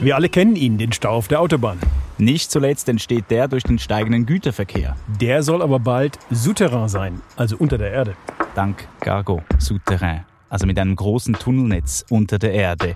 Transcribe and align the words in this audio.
Wir 0.00 0.14
alle 0.14 0.28
kennen 0.28 0.54
ihn, 0.54 0.78
den 0.78 0.92
Stau 0.92 1.10
auf 1.10 1.26
der 1.26 1.40
Autobahn. 1.40 1.78
Nicht 2.18 2.52
zuletzt 2.52 2.88
entsteht 2.88 3.24
der 3.30 3.48
durch 3.48 3.64
den 3.64 3.80
steigenden 3.80 4.26
Güterverkehr. 4.26 4.94
Der 5.20 5.42
soll 5.42 5.60
aber 5.60 5.80
bald 5.80 6.20
souterrain 6.30 6.88
sein, 6.88 7.20
also 7.34 7.56
unter 7.56 7.78
der 7.78 7.90
Erde. 7.90 8.14
Dank 8.54 8.86
Cargo 9.00 9.42
Souterrain, 9.58 10.24
also 10.50 10.66
mit 10.66 10.78
einem 10.78 10.94
großen 10.94 11.34
Tunnelnetz 11.34 12.04
unter 12.10 12.38
der 12.38 12.52
Erde. 12.52 12.94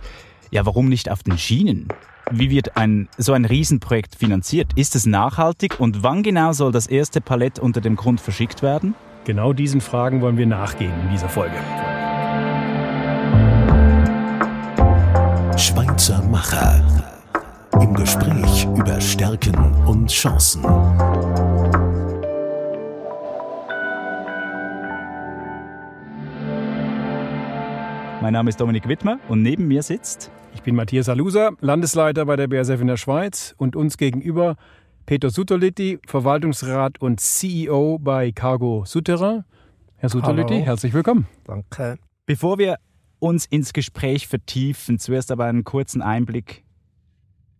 Ja, 0.52 0.64
warum 0.64 0.88
nicht 0.88 1.10
auf 1.10 1.24
den 1.24 1.38
Schienen? 1.38 1.88
Wie 2.30 2.50
wird 2.50 2.76
ein, 2.76 3.08
so 3.18 3.32
ein 3.32 3.46
Riesenprojekt 3.46 4.14
finanziert? 4.14 4.70
Ist 4.76 4.94
es 4.94 5.04
nachhaltig 5.04 5.80
und 5.80 6.04
wann 6.04 6.22
genau 6.22 6.52
soll 6.52 6.70
das 6.70 6.86
erste 6.86 7.20
Palett 7.20 7.58
unter 7.58 7.80
dem 7.80 7.96
Grund 7.96 8.20
verschickt 8.20 8.62
werden? 8.62 8.94
Genau 9.24 9.52
diesen 9.52 9.80
Fragen 9.80 10.20
wollen 10.20 10.38
wir 10.38 10.46
nachgehen 10.46 10.94
in 11.02 11.10
dieser 11.10 11.28
Folge. 11.28 11.56
Schweizer 15.62 16.20
Macher. 16.24 16.84
Im 17.80 17.94
Gespräch 17.94 18.66
über 18.76 19.00
Stärken 19.00 19.54
und 19.86 20.10
Chancen. 20.10 20.60
Mein 28.20 28.32
Name 28.32 28.48
ist 28.48 28.60
Dominik 28.60 28.88
Wittmer 28.88 29.20
und 29.28 29.42
neben 29.42 29.68
mir 29.68 29.84
sitzt. 29.84 30.32
Ich 30.52 30.62
bin 30.62 30.74
Matthias 30.74 31.08
Alusa, 31.08 31.50
Landesleiter 31.60 32.26
bei 32.26 32.34
der 32.34 32.48
BASF 32.48 32.80
in 32.80 32.88
der 32.88 32.96
Schweiz 32.96 33.54
und 33.56 33.76
uns 33.76 33.96
gegenüber 33.98 34.56
Peter 35.06 35.30
Sutterlitti, 35.30 36.00
Verwaltungsrat 36.04 37.00
und 37.00 37.20
CEO 37.20 38.00
bei 38.00 38.32
Cargo 38.32 38.82
Souterrain. 38.84 39.44
Herr 39.94 40.08
Sutterlitti, 40.08 40.60
herzlich 40.62 40.92
willkommen. 40.92 41.28
Danke. 41.44 41.98
Bevor 42.26 42.58
wir 42.58 42.78
uns 43.22 43.46
ins 43.46 43.72
Gespräch 43.72 44.26
vertiefen, 44.26 44.98
zuerst 44.98 45.30
aber 45.30 45.44
einen 45.44 45.62
kurzen 45.62 46.02
Einblick 46.02 46.64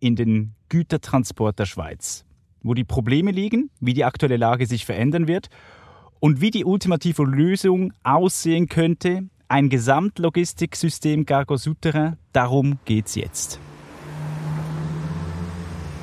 in 0.01 0.17
den 0.17 0.55
Gütertransport 0.67 1.57
der 1.57 1.65
Schweiz, 1.65 2.25
wo 2.61 2.73
die 2.73 2.83
Probleme 2.83 3.31
liegen, 3.31 3.69
wie 3.79 3.93
die 3.93 4.03
aktuelle 4.03 4.35
Lage 4.35 4.65
sich 4.65 4.85
verändern 4.85 5.27
wird 5.27 5.47
und 6.19 6.41
wie 6.41 6.51
die 6.51 6.65
ultimative 6.65 7.23
Lösung 7.23 7.93
aussehen 8.03 8.67
könnte, 8.67 9.29
ein 9.47 9.69
Gesamtlogistiksystem 9.69 11.25
Cargo 11.25 11.55
Souterrain, 11.55 12.17
darum 12.33 12.79
geht's 12.83 13.15
jetzt. 13.15 13.57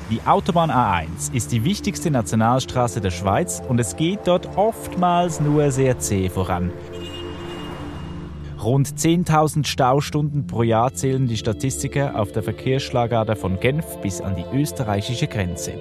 Die 0.09 0.21
Autobahn 0.23 0.71
A1 0.71 1.33
ist 1.33 1.51
die 1.51 1.63
wichtigste 1.63 2.09
Nationalstraße 2.09 2.99
der 2.99 3.11
Schweiz 3.11 3.61
und 3.69 3.79
es 3.79 3.95
geht 3.95 4.21
dort 4.25 4.57
oftmals 4.57 5.39
nur 5.39 5.69
sehr 5.69 5.99
zäh 5.99 6.29
voran. 6.29 6.71
Rund 8.63 8.87
10.000 8.87 9.65
Staustunden 9.65 10.45
pro 10.45 10.61
Jahr 10.61 10.93
zählen 10.93 11.25
die 11.25 11.37
Statistiker 11.37 12.19
auf 12.19 12.31
der 12.31 12.43
Verkehrsschlagader 12.43 13.35
von 13.35 13.59
Genf 13.59 13.97
bis 14.01 14.21
an 14.21 14.35
die 14.35 14.45
österreichische 14.55 15.25
Grenze. 15.25 15.73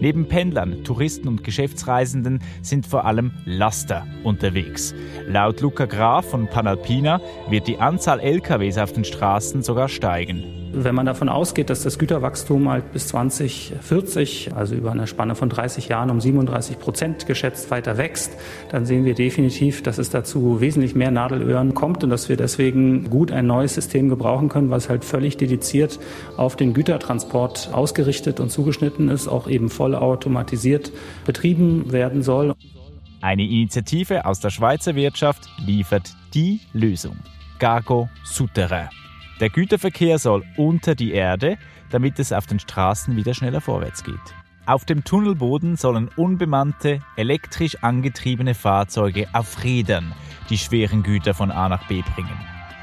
Neben 0.00 0.28
Pendlern, 0.28 0.84
Touristen 0.84 1.26
und 1.26 1.42
Geschäftsreisenden 1.42 2.40
sind 2.62 2.86
vor 2.86 3.04
allem 3.04 3.32
Laster 3.46 4.06
unterwegs. 4.22 4.94
Laut 5.26 5.60
Luca 5.60 5.86
Graf 5.86 6.30
von 6.30 6.46
Panalpina 6.46 7.20
wird 7.48 7.66
die 7.66 7.78
Anzahl 7.78 8.20
LKWs 8.20 8.78
auf 8.78 8.92
den 8.92 9.04
Straßen 9.04 9.64
sogar 9.64 9.88
steigen. 9.88 10.59
Wenn 10.72 10.94
man 10.94 11.04
davon 11.04 11.28
ausgeht, 11.28 11.68
dass 11.68 11.82
das 11.82 11.98
Güterwachstum 11.98 12.68
halt 12.68 12.92
bis 12.92 13.08
2040, 13.08 14.52
also 14.54 14.76
über 14.76 14.92
eine 14.92 15.08
Spanne 15.08 15.34
von 15.34 15.48
30 15.48 15.88
Jahren 15.88 16.10
um 16.10 16.20
37 16.20 16.78
Prozent 16.78 17.26
geschätzt 17.26 17.72
weiter 17.72 17.98
wächst, 17.98 18.36
dann 18.70 18.86
sehen 18.86 19.04
wir 19.04 19.14
definitiv, 19.14 19.82
dass 19.82 19.98
es 19.98 20.10
dazu 20.10 20.60
wesentlich 20.60 20.94
mehr 20.94 21.10
Nadelöhren 21.10 21.74
kommt 21.74 22.04
und 22.04 22.10
dass 22.10 22.28
wir 22.28 22.36
deswegen 22.36 23.10
gut 23.10 23.32
ein 23.32 23.46
neues 23.46 23.74
System 23.74 24.08
gebrauchen 24.08 24.48
können, 24.48 24.70
was 24.70 24.88
halt 24.88 25.04
völlig 25.04 25.36
dediziert 25.36 25.98
auf 26.36 26.54
den 26.54 26.72
Gütertransport 26.72 27.70
ausgerichtet 27.72 28.38
und 28.38 28.50
zugeschnitten 28.50 29.08
ist, 29.08 29.26
auch 29.26 29.48
eben 29.48 29.70
voll 29.70 29.96
automatisiert 29.96 30.92
betrieben 31.26 31.90
werden 31.90 32.22
soll. 32.22 32.54
Eine 33.20 33.42
Initiative 33.42 34.24
aus 34.24 34.38
der 34.38 34.50
Schweizer 34.50 34.94
Wirtschaft 34.94 35.48
liefert 35.58 36.14
die 36.32 36.60
Lösung. 36.72 37.16
Cargo 37.58 38.08
Souterrain. 38.24 38.88
Der 39.40 39.50
Güterverkehr 39.50 40.18
soll 40.18 40.44
unter 40.56 40.94
die 40.94 41.12
Erde, 41.12 41.56
damit 41.90 42.18
es 42.18 42.32
auf 42.32 42.46
den 42.46 42.60
Straßen 42.60 43.16
wieder 43.16 43.34
schneller 43.34 43.60
vorwärts 43.60 44.04
geht. 44.04 44.14
Auf 44.66 44.84
dem 44.84 45.02
Tunnelboden 45.02 45.76
sollen 45.76 46.08
unbemannte, 46.14 47.00
elektrisch 47.16 47.82
angetriebene 47.82 48.54
Fahrzeuge 48.54 49.26
auf 49.32 49.64
Rädern 49.64 50.14
die 50.50 50.58
schweren 50.58 51.02
Güter 51.02 51.32
von 51.32 51.50
A 51.50 51.68
nach 51.68 51.86
B 51.86 52.02
bringen. 52.14 52.38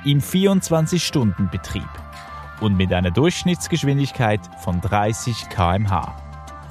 In 0.06 0.22
24 0.22 1.06
Stunden 1.06 1.50
Betrieb 1.52 1.90
und 2.62 2.78
mit 2.78 2.94
einer 2.94 3.12
Durchschnittsgeschwindigkeit 3.12 4.40
von 4.64 4.82
30 4.82 5.50
km/h. 5.50 6.16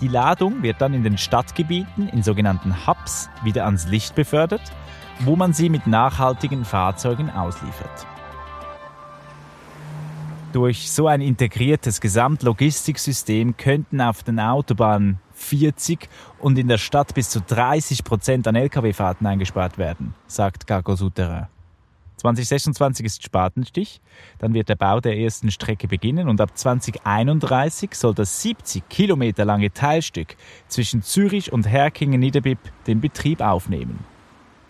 Die 0.01 0.09
Ladung 0.09 0.63
wird 0.63 0.81
dann 0.81 0.95
in 0.95 1.05
den 1.05 1.19
Stadtgebieten 1.19 2.09
in 2.09 2.23
sogenannten 2.23 2.87
Hubs 2.87 3.29
wieder 3.45 3.67
ans 3.67 3.87
Licht 3.87 4.15
befördert, 4.15 4.63
wo 5.21 5.37
man 5.37 5.53
sie 5.53 5.69
mit 5.69 5.87
nachhaltigen 5.87 6.65
Fahrzeugen 6.65 7.31
ausliefert. 7.31 8.07
Durch 10.57 10.91
so 10.91 11.07
ein 11.07 11.21
integriertes 11.21 12.01
Gesamtlogistiksystem 12.01 13.59
könnten 13.59 14.01
auf 14.01 14.23
den 14.23 14.41
Autobahnen 14.41 15.19
40 15.35 16.09
und 16.39 16.57
in 16.57 16.67
der 16.67 16.79
Stadt 16.79 17.13
bis 17.13 17.29
zu 17.29 17.43
30 17.43 18.05
Prozent 18.05 18.49
an 18.49 18.57
Lkw-Fahrten 18.57 19.27
eingespart 19.27 19.77
werden, 19.77 20.15
sagt 20.27 20.67
Cargo 20.67 20.97
Souterrain. 20.97 21.49
2026 22.17 23.05
ist 23.05 23.23
Spatenstich, 23.23 24.01
dann 24.39 24.55
wird 24.55 24.71
der 24.71 24.77
Bau 24.77 24.99
der 25.01 25.19
ersten 25.19 25.51
Strecke 25.51 25.89
beginnen 25.89 26.27
und 26.27 26.41
ab 26.41 26.57
2031 26.57 27.95
soll 27.95 28.15
das 28.15 28.41
70 28.41 28.89
Kilometer 28.89 29.45
lange 29.45 29.75
Teilstück 29.75 30.37
zwischen 30.69 31.03
Zürich 31.03 31.53
und 31.53 31.69
Herkingen-Niederbipp 31.69 32.61
den 32.87 33.03
Betrieb 33.03 33.43
aufnehmen. 33.43 34.07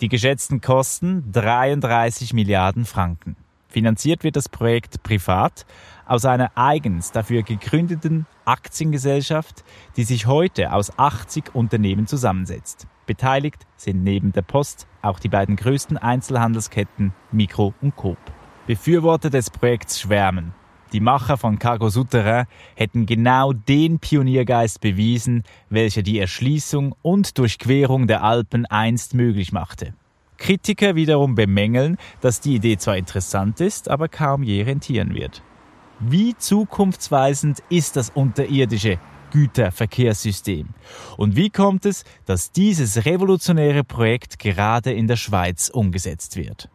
Die 0.00 0.08
geschätzten 0.08 0.60
Kosten 0.60 1.30
33 1.30 2.32
Milliarden 2.32 2.86
Franken. 2.86 3.36
Finanziert 3.76 4.24
wird 4.24 4.36
das 4.36 4.48
Projekt 4.48 5.02
privat 5.02 5.66
aus 6.06 6.24
einer 6.24 6.50
eigens 6.54 7.12
dafür 7.12 7.42
gegründeten 7.42 8.24
Aktiengesellschaft, 8.46 9.64
die 9.98 10.04
sich 10.04 10.24
heute 10.26 10.72
aus 10.72 10.98
80 10.98 11.54
Unternehmen 11.54 12.06
zusammensetzt. 12.06 12.86
Beteiligt 13.04 13.66
sind 13.76 14.02
neben 14.02 14.32
der 14.32 14.40
Post 14.40 14.86
auch 15.02 15.18
die 15.18 15.28
beiden 15.28 15.56
größten 15.56 15.98
Einzelhandelsketten 15.98 17.12
Mikro 17.32 17.74
und 17.82 17.94
Coop. 17.96 18.16
Befürworter 18.66 19.28
des 19.28 19.50
Projekts 19.50 20.00
schwärmen. 20.00 20.54
Die 20.94 21.00
Macher 21.00 21.36
von 21.36 21.58
Cargo 21.58 21.90
Souterrain 21.90 22.46
hätten 22.76 23.04
genau 23.04 23.52
den 23.52 23.98
Pioniergeist 23.98 24.80
bewiesen, 24.80 25.42
welcher 25.68 26.00
die 26.00 26.18
Erschließung 26.18 26.94
und 27.02 27.36
Durchquerung 27.36 28.06
der 28.06 28.22
Alpen 28.22 28.64
einst 28.64 29.12
möglich 29.12 29.52
machte. 29.52 29.92
Kritiker 30.36 30.94
wiederum 30.94 31.34
bemängeln, 31.34 31.96
dass 32.20 32.40
die 32.40 32.54
Idee 32.54 32.76
zwar 32.76 32.96
interessant 32.96 33.60
ist, 33.60 33.88
aber 33.88 34.08
kaum 34.08 34.42
je 34.42 34.62
rentieren 34.62 35.14
wird. 35.14 35.42
Wie 36.00 36.36
zukunftsweisend 36.36 37.62
ist 37.70 37.96
das 37.96 38.10
unterirdische 38.10 38.98
Güterverkehrssystem? 39.32 40.68
Und 41.16 41.36
wie 41.36 41.50
kommt 41.50 41.86
es, 41.86 42.04
dass 42.26 42.52
dieses 42.52 43.06
revolutionäre 43.06 43.84
Projekt 43.84 44.38
gerade 44.38 44.92
in 44.92 45.08
der 45.08 45.16
Schweiz 45.16 45.68
umgesetzt 45.68 46.36
wird? 46.36 46.68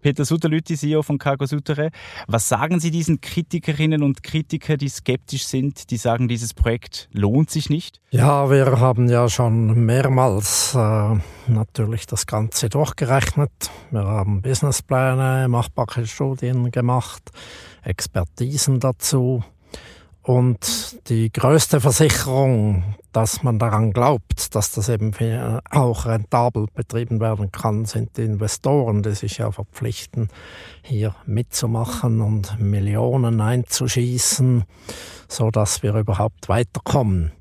Peter 0.00 0.24
Sutterlütti, 0.24 0.76
CEO 0.76 1.02
von 1.02 1.18
Cargo 1.18 1.46
Sutere. 1.46 1.90
Was 2.26 2.48
sagen 2.48 2.80
Sie 2.80 2.90
diesen 2.90 3.20
Kritikerinnen 3.20 4.02
und 4.02 4.22
Kritikern, 4.22 4.78
die 4.78 4.88
skeptisch 4.88 5.46
sind, 5.46 5.90
die 5.90 5.96
sagen, 5.96 6.28
dieses 6.28 6.54
Projekt 6.54 7.08
lohnt 7.12 7.50
sich 7.50 7.68
nicht? 7.70 8.00
Ja, 8.10 8.50
wir 8.50 8.80
haben 8.80 9.08
ja 9.08 9.28
schon 9.28 9.84
mehrmals 9.84 10.74
äh, 10.74 11.16
natürlich 11.46 12.06
das 12.06 12.26
Ganze 12.26 12.68
durchgerechnet. 12.68 13.50
Wir 13.90 14.04
haben 14.04 14.42
Businesspläne, 14.42 15.48
Machbarkeitsstudien 15.48 16.70
gemacht, 16.70 17.30
Expertisen 17.82 18.80
dazu. 18.80 19.42
Und 20.28 21.08
die 21.08 21.32
größte 21.32 21.80
Versicherung, 21.80 22.84
dass 23.12 23.42
man 23.42 23.58
daran 23.58 23.94
glaubt, 23.94 24.54
dass 24.54 24.70
das 24.72 24.90
eben 24.90 25.14
auch 25.70 26.04
rentabel 26.04 26.66
betrieben 26.74 27.18
werden 27.18 27.50
kann, 27.50 27.86
sind 27.86 28.18
die 28.18 28.24
Investoren, 28.24 29.02
die 29.02 29.14
sich 29.14 29.38
ja 29.38 29.50
verpflichten, 29.50 30.28
hier 30.82 31.14
mitzumachen 31.24 32.20
und 32.20 32.60
Millionen 32.60 33.40
einzuschießen, 33.40 34.64
so 35.28 35.50
dass 35.50 35.82
wir 35.82 35.94
überhaupt 35.94 36.50
weiterkommen. 36.50 37.32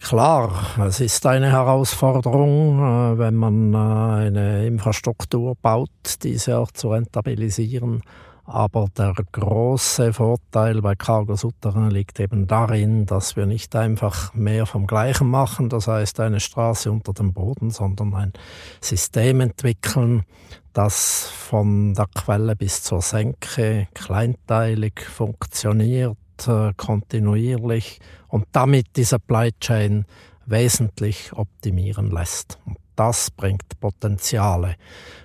Klar, 0.00 0.52
es 0.84 0.98
ist 0.98 1.24
eine 1.26 1.52
Herausforderung, 1.52 2.80
äh, 2.80 3.18
wenn 3.18 3.36
man 3.36 3.72
äh, 3.72 4.26
eine 4.26 4.66
Infrastruktur 4.66 5.54
baut, 5.62 5.90
diese 6.24 6.58
auch 6.58 6.72
zu 6.72 6.90
rentabilisieren. 6.90 8.02
Aber 8.44 8.88
der 8.96 9.14
große 9.30 10.12
Vorteil 10.12 10.82
bei 10.82 10.96
Cargo 10.96 11.36
Souterrain 11.36 11.90
liegt 11.90 12.18
eben 12.18 12.48
darin, 12.48 13.06
dass 13.06 13.36
wir 13.36 13.46
nicht 13.46 13.76
einfach 13.76 14.34
mehr 14.34 14.66
vom 14.66 14.86
Gleichen 14.86 15.28
machen, 15.28 15.68
das 15.68 15.86
heißt 15.86 16.18
eine 16.20 16.40
Straße 16.40 16.90
unter 16.90 17.12
dem 17.12 17.32
Boden, 17.32 17.70
sondern 17.70 18.14
ein 18.14 18.32
System 18.80 19.40
entwickeln, 19.40 20.24
das 20.72 21.28
von 21.28 21.94
der 21.94 22.06
Quelle 22.14 22.56
bis 22.56 22.82
zur 22.82 23.00
Senke 23.00 23.86
kleinteilig 23.94 25.00
funktioniert, 25.00 26.16
äh, 26.46 26.72
kontinuierlich 26.76 28.00
und 28.28 28.46
damit 28.52 28.96
die 28.96 29.04
Supply 29.04 29.52
Chain 29.60 30.04
wesentlich 30.46 31.32
optimieren 31.32 32.10
lässt. 32.10 32.58
Und 32.66 32.78
das 33.02 33.32
bringt 33.32 33.80
Potenziale 33.80 34.76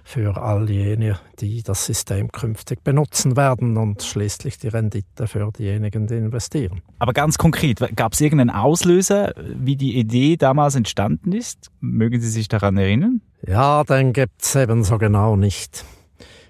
für 0.04 0.36
all 0.42 0.68
jene, 0.68 1.20
die 1.40 1.62
das 1.62 1.86
System 1.86 2.32
künftig 2.32 2.84
benutzen 2.84 3.38
werden 3.38 3.78
und 3.78 4.02
schließlich 4.02 4.58
die 4.58 4.70
Rendite 4.70 5.28
für 5.28 5.52
diejenigen, 5.56 6.08
die 6.08 6.16
investieren. 6.16 6.82
Aber 6.98 7.14
ganz 7.14 7.38
konkret, 7.38 7.80
gab 7.96 8.14
es 8.14 8.22
irgendeinen 8.22 8.50
Auslöser, 8.50 9.32
wie 9.38 9.76
die 9.76 10.00
Idee 10.00 10.38
damals 10.38 10.74
entstanden 10.74 11.34
ist? 11.34 11.70
Mögen 11.80 12.20
Sie 12.20 12.30
sich 12.30 12.48
daran 12.48 12.78
erinnern? 12.78 13.22
Ja, 13.46 13.84
den 13.84 14.12
gibt 14.12 14.42
es 14.42 14.56
eben 14.56 14.84
so 14.84 14.98
genau 14.98 15.36
nicht 15.36 15.86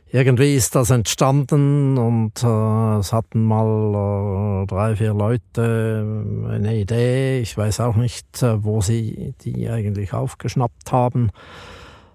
irgendwie 0.09 0.56
ist 0.56 0.75
das 0.75 0.89
entstanden 0.89 1.98
und 1.98 2.44
äh, 2.44 2.98
es 3.00 3.12
hatten 3.12 3.44
mal 3.44 4.63
äh, 4.63 4.68
drei, 4.68 4.95
vier 4.95 5.13
Leute 5.13 6.06
eine 6.50 6.77
Idee. 6.77 7.42
Ich 7.42 7.57
weiß 7.57 7.81
auch 7.81 7.95
nicht, 7.95 8.42
äh, 8.42 8.63
wo 8.63 8.81
sie 8.81 9.33
die 9.42 9.69
eigentlich 9.69 10.13
aufgeschnappt 10.13 10.92
haben. 10.92 11.31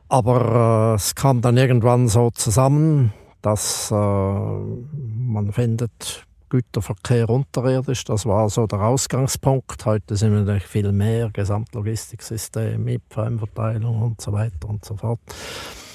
Aber 0.08 0.92
äh, 0.92 0.96
es 0.96 1.14
kam 1.14 1.42
dann 1.42 1.56
irgendwann 1.56 2.08
so 2.08 2.30
zusammen, 2.30 3.12
dass 3.42 3.90
äh, 3.90 3.94
man 3.94 5.52
findet, 5.52 6.26
Güterverkehr 6.48 7.30
unterirdisch, 7.30 8.04
das 8.04 8.26
war 8.26 8.50
so 8.50 8.66
der 8.66 8.80
Ausgangspunkt. 8.80 9.86
Heute 9.86 10.16
sind 10.16 10.32
wir 10.32 10.40
natürlich 10.40 10.66
viel 10.66 10.92
mehr, 10.92 11.30
Gesamtlogistiksystem, 11.30 12.84
MIP-Verteilung 12.84 14.02
und 14.02 14.20
so 14.20 14.32
weiter 14.32 14.68
und 14.68 14.84
so 14.84 14.96
fort. 14.96 15.20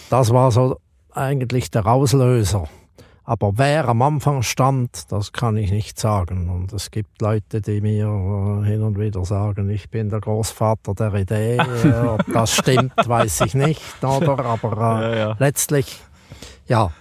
Das 0.10 0.32
war 0.32 0.52
so 0.52 0.78
eigentlich 1.18 1.72
der 1.72 1.86
Auslöser. 1.86 2.68
Aber 3.24 3.58
wer 3.58 3.90
am 3.90 4.02
Anfang 4.02 4.42
stand, 4.42 5.12
das 5.12 5.34
kann 5.34 5.58
ich 5.58 5.70
nicht 5.70 6.00
sagen. 6.00 6.50
Und 6.50 6.72
es 6.72 6.92
gibt 6.92 7.22
Leute, 7.22 7.60
die 7.60 7.82
mir 7.82 8.06
äh, 8.06 8.66
hin 8.66 8.82
und 8.84 8.98
wieder 8.98 9.26
sagen, 9.26 9.70
ich 9.70 9.90
bin 9.90 10.10
der 10.10 10.22
Großvater 10.22 10.94
der 10.94 11.14
Idee. 11.14 11.60
Ob 12.08 12.24
das 12.32 12.56
stimmt, 12.56 12.94
weiß 13.06 13.42
ich 13.42 13.54
nicht, 13.54 13.82
oder? 14.02 14.40
Aber 14.46 15.02
äh, 15.02 15.02
ja, 15.02 15.18
ja. 15.18 15.36
letztlich, 15.40 16.00
ja, 16.68 16.92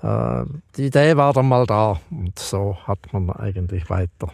äh, 0.00 0.44
die 0.76 0.86
Idee 0.86 1.16
war 1.16 1.32
dann 1.32 1.48
mal 1.48 1.66
da. 1.66 1.98
Und 2.08 2.38
so 2.38 2.76
hat 2.86 3.12
man 3.12 3.28
eigentlich 3.30 3.90
weiter, 3.90 4.28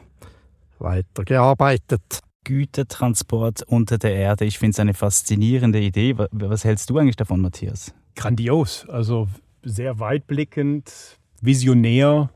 weiter 0.79 1.25
gearbeitet. 1.25 2.21
Gütertransport 2.45 3.63
unter 3.63 3.97
der 3.97 4.15
Erde. 4.15 4.45
Ich 4.45 4.59
finde 4.59 4.73
es 4.73 4.79
eine 4.79 4.93
faszinierende 4.93 5.81
Idee. 5.81 6.15
Was 6.33 6.65
hältst 6.65 6.91
du 6.91 6.99
eigentlich 6.99 7.17
davon, 7.17 7.41
Matthias? 7.41 7.95
Grandios. 8.15 8.87
Also 8.89 9.29
sehr 9.63 9.99
weitblickend, 9.99 11.19
visionär, 11.41 12.31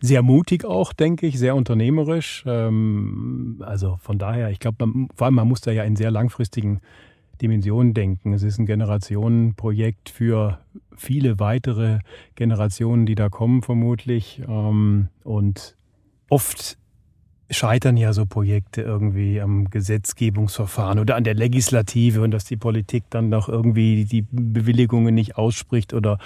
sehr 0.00 0.22
mutig 0.22 0.64
auch, 0.64 0.92
denke 0.92 1.26
ich, 1.26 1.38
sehr 1.38 1.56
unternehmerisch. 1.56 2.44
Ähm, 2.46 3.62
also 3.64 3.98
von 4.00 4.18
daher, 4.18 4.50
ich 4.50 4.60
glaube, 4.60 4.86
vor 5.14 5.24
allem 5.26 5.34
man 5.34 5.48
muss 5.48 5.60
da 5.60 5.70
ja 5.70 5.84
in 5.84 5.96
sehr 5.96 6.10
langfristigen 6.10 6.80
Dimensionen 7.40 7.94
denken. 7.94 8.32
Es 8.32 8.42
ist 8.42 8.58
ein 8.58 8.66
Generationenprojekt 8.66 10.08
für 10.08 10.58
viele 10.96 11.38
weitere 11.38 12.00
Generationen, 12.34 13.06
die 13.06 13.14
da 13.14 13.28
kommen 13.28 13.62
vermutlich. 13.62 14.42
Ähm, 14.48 15.08
und 15.24 15.76
oft 16.28 16.78
scheitern 17.50 17.96
ja 17.96 18.12
so 18.12 18.26
Projekte 18.26 18.82
irgendwie 18.82 19.40
am 19.40 19.70
Gesetzgebungsverfahren 19.70 20.98
oder 20.98 21.16
an 21.16 21.24
der 21.24 21.34
Legislative 21.34 22.20
und 22.22 22.30
dass 22.30 22.44
die 22.44 22.56
Politik 22.56 23.04
dann 23.10 23.28
noch 23.28 23.48
irgendwie 23.48 24.04
die 24.04 24.26
Bewilligungen 24.30 25.14
nicht 25.14 25.36
ausspricht 25.36 25.94
oder, 25.94 26.18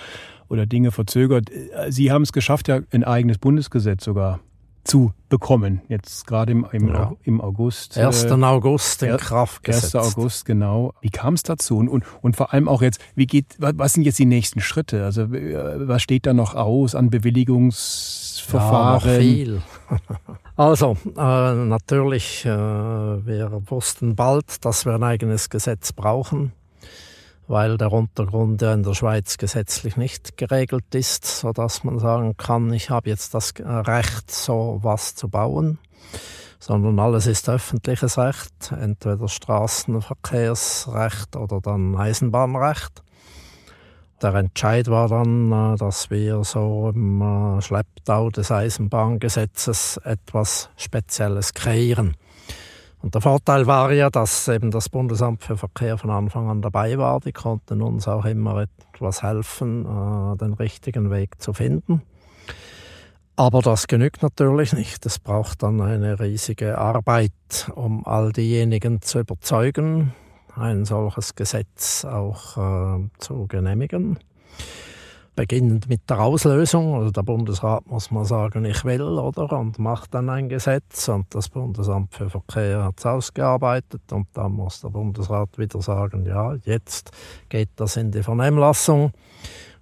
oder 0.49 0.67
Dinge 0.67 0.91
verzögert. 0.91 1.51
Sie 1.89 2.11
haben 2.11 2.23
es 2.23 2.33
geschafft, 2.33 2.69
ja 2.69 2.81
ein 2.91 3.05
eigenes 3.05 3.39
Bundesgesetz 3.39 4.05
sogar 4.05 4.41
zu 4.85 5.13
bekommen. 5.29 5.81
Jetzt 5.89 6.27
gerade 6.27 6.53
im, 6.53 6.67
im, 6.73 6.89
ja. 6.89 7.13
im 7.23 7.41
August. 7.41 7.97
1. 7.97 8.25
Äh, 8.25 8.31
August 8.31 9.03
in 9.03 9.17
Kraft 9.17 9.63
gesetzt. 9.63 9.97
1. 9.97 10.17
August, 10.17 10.45
genau. 10.45 10.93
Wie 11.01 11.11
kam 11.11 11.35
es 11.35 11.43
dazu? 11.43 11.79
Und, 11.79 12.03
und, 12.21 12.37
vor 12.37 12.53
allem 12.53 12.69
auch 12.69 12.83
jetzt, 12.83 13.01
wie 13.15 13.27
geht, 13.27 13.57
was 13.59 13.95
sind 13.95 14.05
jetzt 14.05 14.19
die 14.19 14.27
nächsten 14.27 14.61
Schritte? 14.61 15.05
Also 15.05 15.23
äh, 15.23 15.89
was 15.89 16.03
steht 16.03 16.27
da 16.27 16.35
noch 16.35 16.55
aus 16.55 16.95
an 16.95 17.11
Bewilligungsverfahren? 17.11 19.09
Ja, 19.09 19.15
noch 19.15 19.21
viel. 19.21 19.63
Also, 20.55 20.99
äh, 21.17 21.55
natürlich, 21.55 22.45
äh, 22.45 22.51
wir 22.51 23.63
wussten 23.67 24.15
bald, 24.15 24.65
dass 24.65 24.85
wir 24.85 24.95
ein 24.95 25.03
eigenes 25.03 25.49
Gesetz 25.49 25.95
brauchen, 25.95 26.53
weil 27.53 27.77
der 27.77 27.93
Untergrund 27.93 28.63
ja 28.63 28.73
in 28.73 28.83
der 28.83 28.95
Schweiz 28.95 29.37
gesetzlich 29.37 29.99
nicht 29.99 30.39
geregelt 30.39 30.95
ist, 30.95 31.27
so 31.27 31.53
dass 31.53 31.85
man 31.85 31.99
sagen 31.99 32.35
kann, 32.39 32.73
ich 32.73 32.89
habe 32.89 33.11
jetzt 33.11 33.35
das 33.35 33.53
Recht, 33.59 34.31
so 34.31 34.79
was 34.81 35.15
zu 35.15 35.29
bauen, 35.29 35.77
sondern 36.59 36.99
alles 36.99 37.27
ist 37.27 37.51
öffentliches 37.51 38.17
Recht, 38.17 38.73
entweder 38.73 39.29
Straßenverkehrsrecht 39.29 41.37
oder 41.37 41.61
dann 41.61 41.95
Eisenbahnrecht. 41.95 43.03
Der 44.23 44.35
Entscheid 44.35 44.89
war 44.89 45.09
dann, 45.09 45.53
äh, 45.53 45.77
dass 45.77 46.09
wir 46.09 46.45
so 46.45 46.91
im 46.95 47.21
äh, 47.21 47.61
Schlepptau 47.61 48.31
des 48.31 48.51
Eisenbahngesetzes 48.51 49.99
etwas 50.05 50.71
Spezielles 50.77 51.53
kreieren. 51.53 52.17
Und 53.03 53.15
der 53.15 53.21
Vorteil 53.21 53.67
war 53.67 53.93
ja, 53.93 54.11
dass 54.11 54.47
eben 54.47 54.71
das 54.71 54.89
Bundesamt 54.89 55.43
für 55.43 55.57
Verkehr 55.57 55.99
von 55.99 56.11
Anfang 56.11 56.49
an 56.49 56.63
dabei 56.63 56.97
war. 56.99 57.19
Die 57.19 57.33
konnten 57.33 57.83
uns 57.83 58.07
auch 58.07 58.25
immer 58.25 58.65
etwas 58.95 59.23
helfen, 59.25 59.85
äh, 59.85 60.37
den 60.37 60.53
richtigen 60.53 61.11
Weg 61.11 61.43
zu 61.43 61.53
finden. 61.53 62.03
Aber 63.35 63.61
das 63.61 63.89
genügt 63.89 64.23
natürlich 64.23 64.73
nicht. 64.73 65.05
Es 65.05 65.19
braucht 65.19 65.65
dann 65.65 65.81
eine 65.81 66.21
riesige 66.21 66.79
Arbeit, 66.79 67.33
um 67.75 68.07
all 68.07 68.31
diejenigen 68.31 69.03
zu 69.03 69.21
überzeugen, 69.21 70.15
ein 70.55 70.85
solches 70.85 71.35
Gesetz 71.35 72.05
auch 72.05 72.57
äh, 72.57 73.09
zu 73.19 73.47
genehmigen. 73.49 74.19
Beginnend 75.35 75.89
mit 75.89 76.11
der 76.11 76.21
Auslösung, 76.21 76.95
also 76.95 77.11
der 77.11 77.23
Bundesrat 77.23 77.87
muss 77.87 78.11
mal 78.11 78.27
sagen, 78.27 78.67
ich 78.67 78.85
will, 78.85 79.01
oder? 79.01 79.51
Und 79.59 79.79
macht 79.79 80.13
dann 80.13 80.29
ein 80.29 80.51
Gesetz 80.51 81.09
und 81.09 81.35
das 81.35 81.49
Bundesamt 81.49 82.15
für 82.15 82.29
Verkehr 82.29 82.85
hat 82.85 82.99
es 82.99 83.07
ausgearbeitet 83.07 84.13
und 84.13 84.27
dann 84.35 84.53
muss 84.53 84.83
der 84.83 84.91
Bundesrat 84.91 85.57
wieder 85.57 85.81
sagen, 85.81 86.27
ja, 86.27 86.55
jetzt 86.65 87.13
geht 87.49 87.71
das 87.77 87.97
in 87.97 88.11
die 88.11 88.23
Vernehmlassung. 88.23 89.13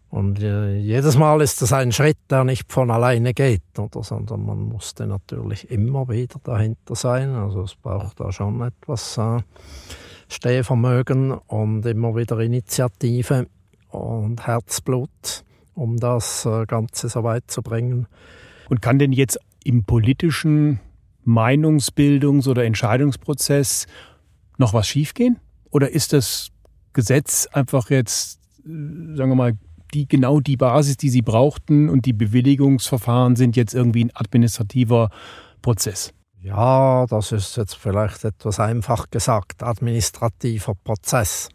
Und 0.08 0.40
äh, 0.40 0.76
jedes 0.76 1.16
Mal 1.16 1.40
ist 1.40 1.62
das 1.62 1.72
ein 1.72 1.90
Schritt, 1.90 2.18
der 2.30 2.44
nicht 2.44 2.70
von 2.72 2.90
alleine 2.90 3.34
geht, 3.34 3.76
oder? 3.76 4.04
sondern 4.04 4.44
man 4.44 4.58
musste 4.58 5.06
natürlich 5.06 5.68
immer 5.70 6.08
wieder 6.08 6.40
dahinter 6.44 6.94
sein. 6.94 7.34
Also 7.34 7.62
es 7.62 7.74
braucht 7.74 8.20
da 8.20 8.30
schon 8.30 8.60
etwas 8.62 9.18
äh, 9.18 9.38
Stehvermögen 10.28 11.32
und 11.32 11.86
immer 11.86 12.14
wieder 12.14 12.38
Initiative 12.38 13.46
und 13.92 14.46
Herzblut, 14.46 15.44
um 15.74 15.98
das 15.98 16.46
äh, 16.46 16.66
Ganze 16.66 17.08
so 17.08 17.24
weit 17.24 17.50
zu 17.50 17.62
bringen. 17.62 18.06
Und 18.68 18.82
kann 18.82 18.98
denn 18.98 19.12
jetzt 19.12 19.38
im 19.64 19.84
politischen 19.84 20.80
Meinungsbildungs- 21.26 22.48
oder 22.48 22.64
Entscheidungsprozess 22.64 23.86
noch 24.58 24.74
was 24.74 24.86
schiefgehen? 24.86 25.38
Oder 25.70 25.90
ist 25.90 26.12
das 26.12 26.50
Gesetz 26.92 27.46
einfach 27.52 27.90
jetzt, 27.90 28.40
äh, 28.64 29.16
sagen 29.16 29.30
wir 29.30 29.34
mal, 29.34 29.58
die, 29.94 30.06
genau 30.06 30.40
die 30.40 30.56
Basis, 30.56 30.96
die 30.96 31.10
Sie 31.10 31.22
brauchten 31.22 31.88
und 31.88 32.06
die 32.06 32.12
Bewilligungsverfahren 32.12 33.36
sind 33.36 33.56
jetzt 33.56 33.74
irgendwie 33.74 34.04
ein 34.04 34.10
administrativer 34.14 35.10
Prozess? 35.62 36.14
Ja, 36.42 37.06
das 37.06 37.32
ist 37.32 37.56
jetzt 37.56 37.74
vielleicht 37.74 38.24
etwas 38.24 38.60
einfach 38.60 39.10
gesagt, 39.10 39.62
administrativer 39.62 40.74
Prozess. 40.74 41.50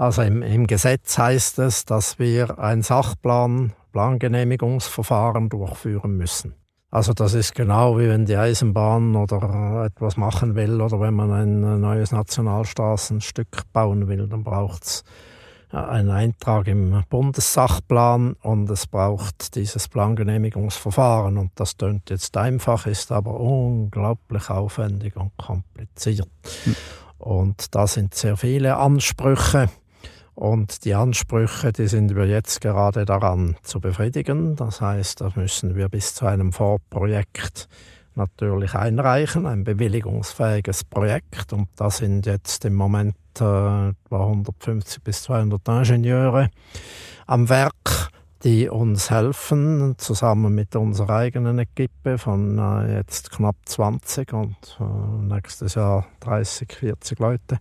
Also 0.00 0.22
im, 0.22 0.40
im 0.40 0.66
Gesetz 0.66 1.18
heißt 1.18 1.58
es, 1.58 1.84
dass 1.84 2.18
wir 2.18 2.58
ein 2.58 2.80
Sachplan, 2.80 3.74
Plangenehmigungsverfahren 3.92 5.50
durchführen 5.50 6.16
müssen. 6.16 6.54
Also 6.90 7.12
das 7.12 7.34
ist 7.34 7.54
genau 7.54 7.98
wie 7.98 8.08
wenn 8.08 8.24
die 8.24 8.38
Eisenbahn 8.38 9.14
oder 9.14 9.84
etwas 9.84 10.16
machen 10.16 10.54
will 10.54 10.80
oder 10.80 11.00
wenn 11.00 11.12
man 11.12 11.30
ein 11.32 11.80
neues 11.82 12.12
Nationalstraßenstück 12.12 13.70
bauen 13.74 14.08
will, 14.08 14.26
dann 14.26 14.42
braucht 14.42 14.84
es 14.84 15.04
ein 15.70 16.08
Eintrag 16.08 16.66
im 16.68 17.04
Bundessachplan 17.10 18.36
und 18.40 18.70
es 18.70 18.86
braucht 18.86 19.54
dieses 19.54 19.86
Plangenehmigungsverfahren. 19.88 21.36
Und 21.36 21.50
das 21.56 21.76
tönt 21.76 22.08
jetzt 22.08 22.38
einfach, 22.38 22.86
ist 22.86 23.12
aber 23.12 23.38
unglaublich 23.38 24.48
aufwendig 24.48 25.14
und 25.16 25.36
kompliziert. 25.36 26.30
Mhm. 26.64 26.76
Und 27.18 27.74
da 27.74 27.86
sind 27.86 28.14
sehr 28.14 28.38
viele 28.38 28.78
Ansprüche. 28.78 29.68
Und 30.40 30.86
die 30.86 30.94
Ansprüche, 30.94 31.70
die 31.70 31.86
sind 31.86 32.16
wir 32.16 32.24
jetzt 32.24 32.62
gerade 32.62 33.04
daran 33.04 33.56
zu 33.62 33.78
befriedigen. 33.78 34.56
Das 34.56 34.80
heißt, 34.80 35.20
da 35.20 35.30
müssen 35.34 35.76
wir 35.76 35.90
bis 35.90 36.14
zu 36.14 36.24
einem 36.24 36.54
Vorprojekt 36.54 37.68
natürlich 38.14 38.74
einreichen, 38.74 39.44
ein 39.44 39.64
bewilligungsfähiges 39.64 40.84
Projekt. 40.84 41.52
Und 41.52 41.68
da 41.76 41.90
sind 41.90 42.24
jetzt 42.24 42.64
im 42.64 42.74
Moment 42.74 43.16
äh, 43.38 43.92
150 44.10 45.02
bis 45.02 45.24
200 45.24 45.60
Ingenieure 45.68 46.48
am 47.26 47.50
Werk, 47.50 48.08
die 48.42 48.70
uns 48.70 49.10
helfen, 49.10 49.96
zusammen 49.98 50.54
mit 50.54 50.74
unserer 50.74 51.16
eigenen 51.16 51.58
Equipe 51.58 52.16
von 52.16 52.56
äh, 52.56 52.96
jetzt 52.96 53.30
knapp 53.30 53.56
20 53.66 54.32
und 54.32 54.78
äh, 54.80 55.34
nächstes 55.34 55.74
Jahr 55.74 56.06
30, 56.20 56.72
40 56.72 57.18
Leute. 57.18 57.58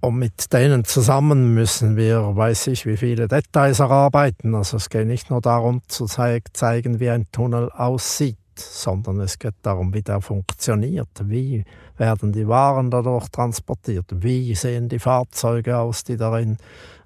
Und 0.00 0.16
mit 0.16 0.52
denen 0.52 0.84
zusammen 0.84 1.54
müssen 1.54 1.96
wir, 1.96 2.36
weiß 2.36 2.68
ich, 2.68 2.86
wie 2.86 2.96
viele 2.96 3.26
Details 3.26 3.80
erarbeiten. 3.80 4.54
Also 4.54 4.76
es 4.76 4.90
geht 4.90 5.08
nicht 5.08 5.28
nur 5.28 5.40
darum 5.40 5.82
zu 5.88 6.06
zeigen, 6.06 7.00
wie 7.00 7.10
ein 7.10 7.26
Tunnel 7.32 7.70
aussieht, 7.72 8.36
sondern 8.54 9.20
es 9.20 9.40
geht 9.40 9.54
darum, 9.62 9.92
wie 9.94 10.02
der 10.02 10.20
funktioniert. 10.20 11.08
Wie 11.24 11.64
werden 11.96 12.32
die 12.32 12.46
Waren 12.46 12.90
dadurch 12.90 13.28
transportiert? 13.28 14.06
Wie 14.10 14.54
sehen 14.54 14.88
die 14.88 15.00
Fahrzeuge 15.00 15.78
aus, 15.78 16.04
die 16.04 16.16
darin 16.16 16.58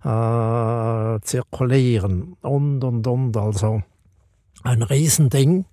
äh, 0.05 1.21
zirkulieren? 1.23 2.37
Und, 2.43 2.85
und, 2.85 3.07
und. 3.07 3.37
Also 3.39 3.83
ein 4.65 4.83
Riesending. 4.83 5.65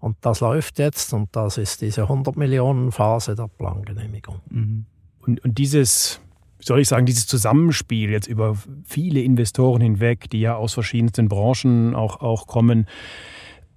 Und 0.00 0.16
das 0.20 0.40
läuft 0.40 0.80
jetzt 0.80 1.14
und 1.14 1.34
das 1.34 1.56
ist 1.56 1.80
diese 1.80 2.02
100 2.02 2.36
Millionen 2.36 2.92
Phase 2.92 3.34
der 3.34 3.48
Plangenehmigung. 3.48 4.40
Mhm. 4.50 4.86
Und, 5.20 5.42
und 5.42 5.56
dieses 5.56 6.20
soll 6.66 6.80
ich 6.80 6.88
sagen, 6.88 7.06
dieses 7.06 7.26
Zusammenspiel 7.26 8.10
jetzt 8.10 8.26
über 8.26 8.56
viele 8.84 9.20
Investoren 9.20 9.80
hinweg, 9.80 10.30
die 10.30 10.40
ja 10.40 10.56
aus 10.56 10.74
verschiedensten 10.74 11.28
Branchen 11.28 11.94
auch, 11.94 12.20
auch 12.20 12.46
kommen, 12.46 12.86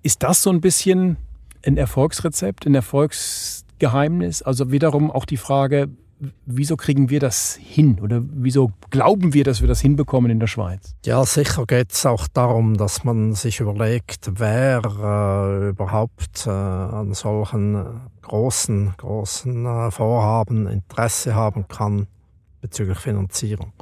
ist 0.03 0.23
das 0.23 0.41
so 0.41 0.49
ein 0.49 0.61
bisschen 0.61 1.17
ein 1.65 1.77
Erfolgsrezept, 1.77 2.65
ein 2.65 2.75
Erfolgsgeheimnis? 2.75 4.41
Also 4.41 4.71
wiederum 4.71 5.11
auch 5.11 5.25
die 5.25 5.37
Frage, 5.37 5.89
wieso 6.45 6.77
kriegen 6.77 7.09
wir 7.09 7.19
das 7.19 7.59
hin 7.61 7.99
oder 8.01 8.21
wieso 8.23 8.71
glauben 8.89 9.33
wir, 9.33 9.43
dass 9.43 9.61
wir 9.61 9.67
das 9.67 9.81
hinbekommen 9.81 10.31
in 10.31 10.39
der 10.39 10.47
Schweiz? 10.47 10.95
Ja, 11.05 11.25
sicher 11.25 11.65
geht 11.65 11.91
es 11.91 12.05
auch 12.05 12.27
darum, 12.27 12.77
dass 12.77 13.03
man 13.03 13.33
sich 13.33 13.59
überlegt, 13.59 14.31
wer 14.35 14.81
äh, 14.83 15.69
überhaupt 15.69 16.47
äh, 16.47 16.49
an 16.49 17.13
solchen 17.13 18.01
großen, 18.21 18.93
großen 18.97 19.65
äh, 19.65 19.91
Vorhaben 19.91 20.67
Interesse 20.67 21.35
haben 21.35 21.67
kann 21.67 22.07
bezüglich 22.67 22.99
Finanzierung. 22.99 23.73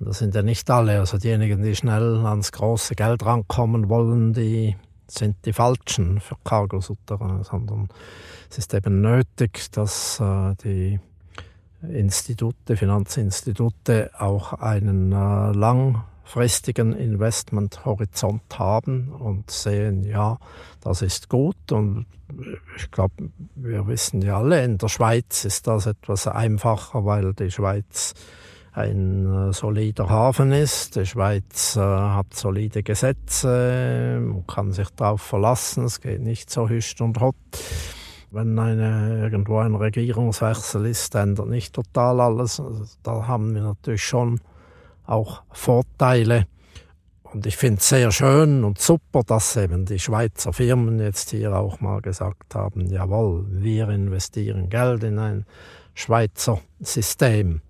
Und 0.00 0.08
das 0.08 0.18
sind 0.18 0.34
ja 0.34 0.42
nicht 0.42 0.68
alle. 0.70 0.98
Also 0.98 1.18
diejenigen, 1.18 1.62
die 1.62 1.76
schnell 1.76 2.24
ans 2.26 2.50
große 2.52 2.94
Geld 2.94 3.24
rankommen 3.24 3.88
wollen, 3.88 4.32
die 4.32 4.76
sind 5.06 5.36
die 5.44 5.52
falschen 5.52 6.20
für 6.20 6.36
Cargo 6.44 6.80
Souterrain, 6.80 7.44
sondern 7.44 7.88
es 8.50 8.58
ist 8.58 8.74
eben 8.74 9.00
nötig, 9.00 9.70
dass 9.72 10.18
äh, 10.20 10.54
die 10.64 11.00
Institute, 11.82 12.76
Finanzinstitute 12.76 14.10
auch 14.18 14.54
einen 14.54 15.12
äh, 15.12 15.52
langfristigen 16.22 16.92
Investmenthorizont 16.94 18.58
haben 18.58 19.12
und 19.12 19.50
sehen, 19.50 20.04
ja, 20.04 20.38
das 20.80 21.02
ist 21.02 21.28
gut 21.28 21.72
und 21.72 22.06
ich 22.76 22.90
glaube, 22.90 23.30
wir 23.54 23.86
wissen 23.86 24.22
ja 24.22 24.38
alle, 24.38 24.64
in 24.64 24.78
der 24.78 24.88
Schweiz 24.88 25.44
ist 25.44 25.66
das 25.66 25.86
etwas 25.86 26.26
einfacher, 26.26 27.04
weil 27.04 27.34
die 27.34 27.50
Schweiz 27.50 28.14
ein 28.72 29.26
äh, 29.26 29.52
solider 29.52 30.08
Hafen 30.08 30.50
ist. 30.50 30.96
Die 30.96 31.04
Schweiz 31.04 31.76
äh, 31.76 31.80
hat 31.80 32.32
solide 32.32 32.82
Gesetze, 32.82 34.18
man 34.22 34.46
kann 34.46 34.72
sich 34.72 34.88
darauf 34.96 35.20
verlassen, 35.20 35.84
es 35.84 36.00
geht 36.00 36.22
nicht 36.22 36.48
so 36.48 36.70
hüst 36.70 37.02
und 37.02 37.20
hott. 37.20 37.34
Wenn 38.30 38.58
eine, 38.58 39.20
irgendwo 39.20 39.58
ein 39.58 39.74
Regierungswechsel 39.74 40.86
ist, 40.86 41.14
ändert 41.14 41.48
nicht 41.48 41.74
total 41.74 42.18
alles. 42.22 42.60
Also, 42.60 42.86
da 43.02 43.26
haben 43.26 43.54
wir 43.54 43.60
natürlich 43.60 44.04
schon 44.04 44.40
auch 45.06 45.42
Vorteile. 45.50 46.46
Und 47.22 47.46
ich 47.46 47.56
finde 47.56 47.78
es 47.78 47.88
sehr 47.88 48.12
schön 48.12 48.62
und 48.62 48.78
super, 48.78 49.22
dass 49.24 49.56
eben 49.56 49.86
die 49.86 49.98
Schweizer 49.98 50.52
Firmen 50.52 51.00
jetzt 51.00 51.30
hier 51.30 51.56
auch 51.56 51.80
mal 51.80 52.02
gesagt 52.02 52.54
haben, 52.54 52.86
jawohl, 52.86 53.46
wir 53.48 53.88
investieren 53.88 54.68
Geld 54.68 55.02
in 55.02 55.18
ein 55.18 55.46
Schweizer 55.94 56.60
System 56.80 57.62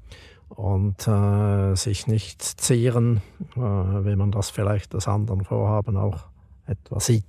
und 0.48 1.06
äh, 1.06 1.74
sich 1.76 2.06
nicht 2.06 2.42
zieren, 2.42 3.22
äh, 3.56 3.60
wie 3.60 4.16
man 4.16 4.32
das 4.32 4.50
vielleicht 4.50 4.94
aus 4.94 5.08
anderen 5.08 5.44
Vorhaben 5.44 5.96
auch 5.96 6.24
etwa 6.66 7.00
sieht. 7.00 7.24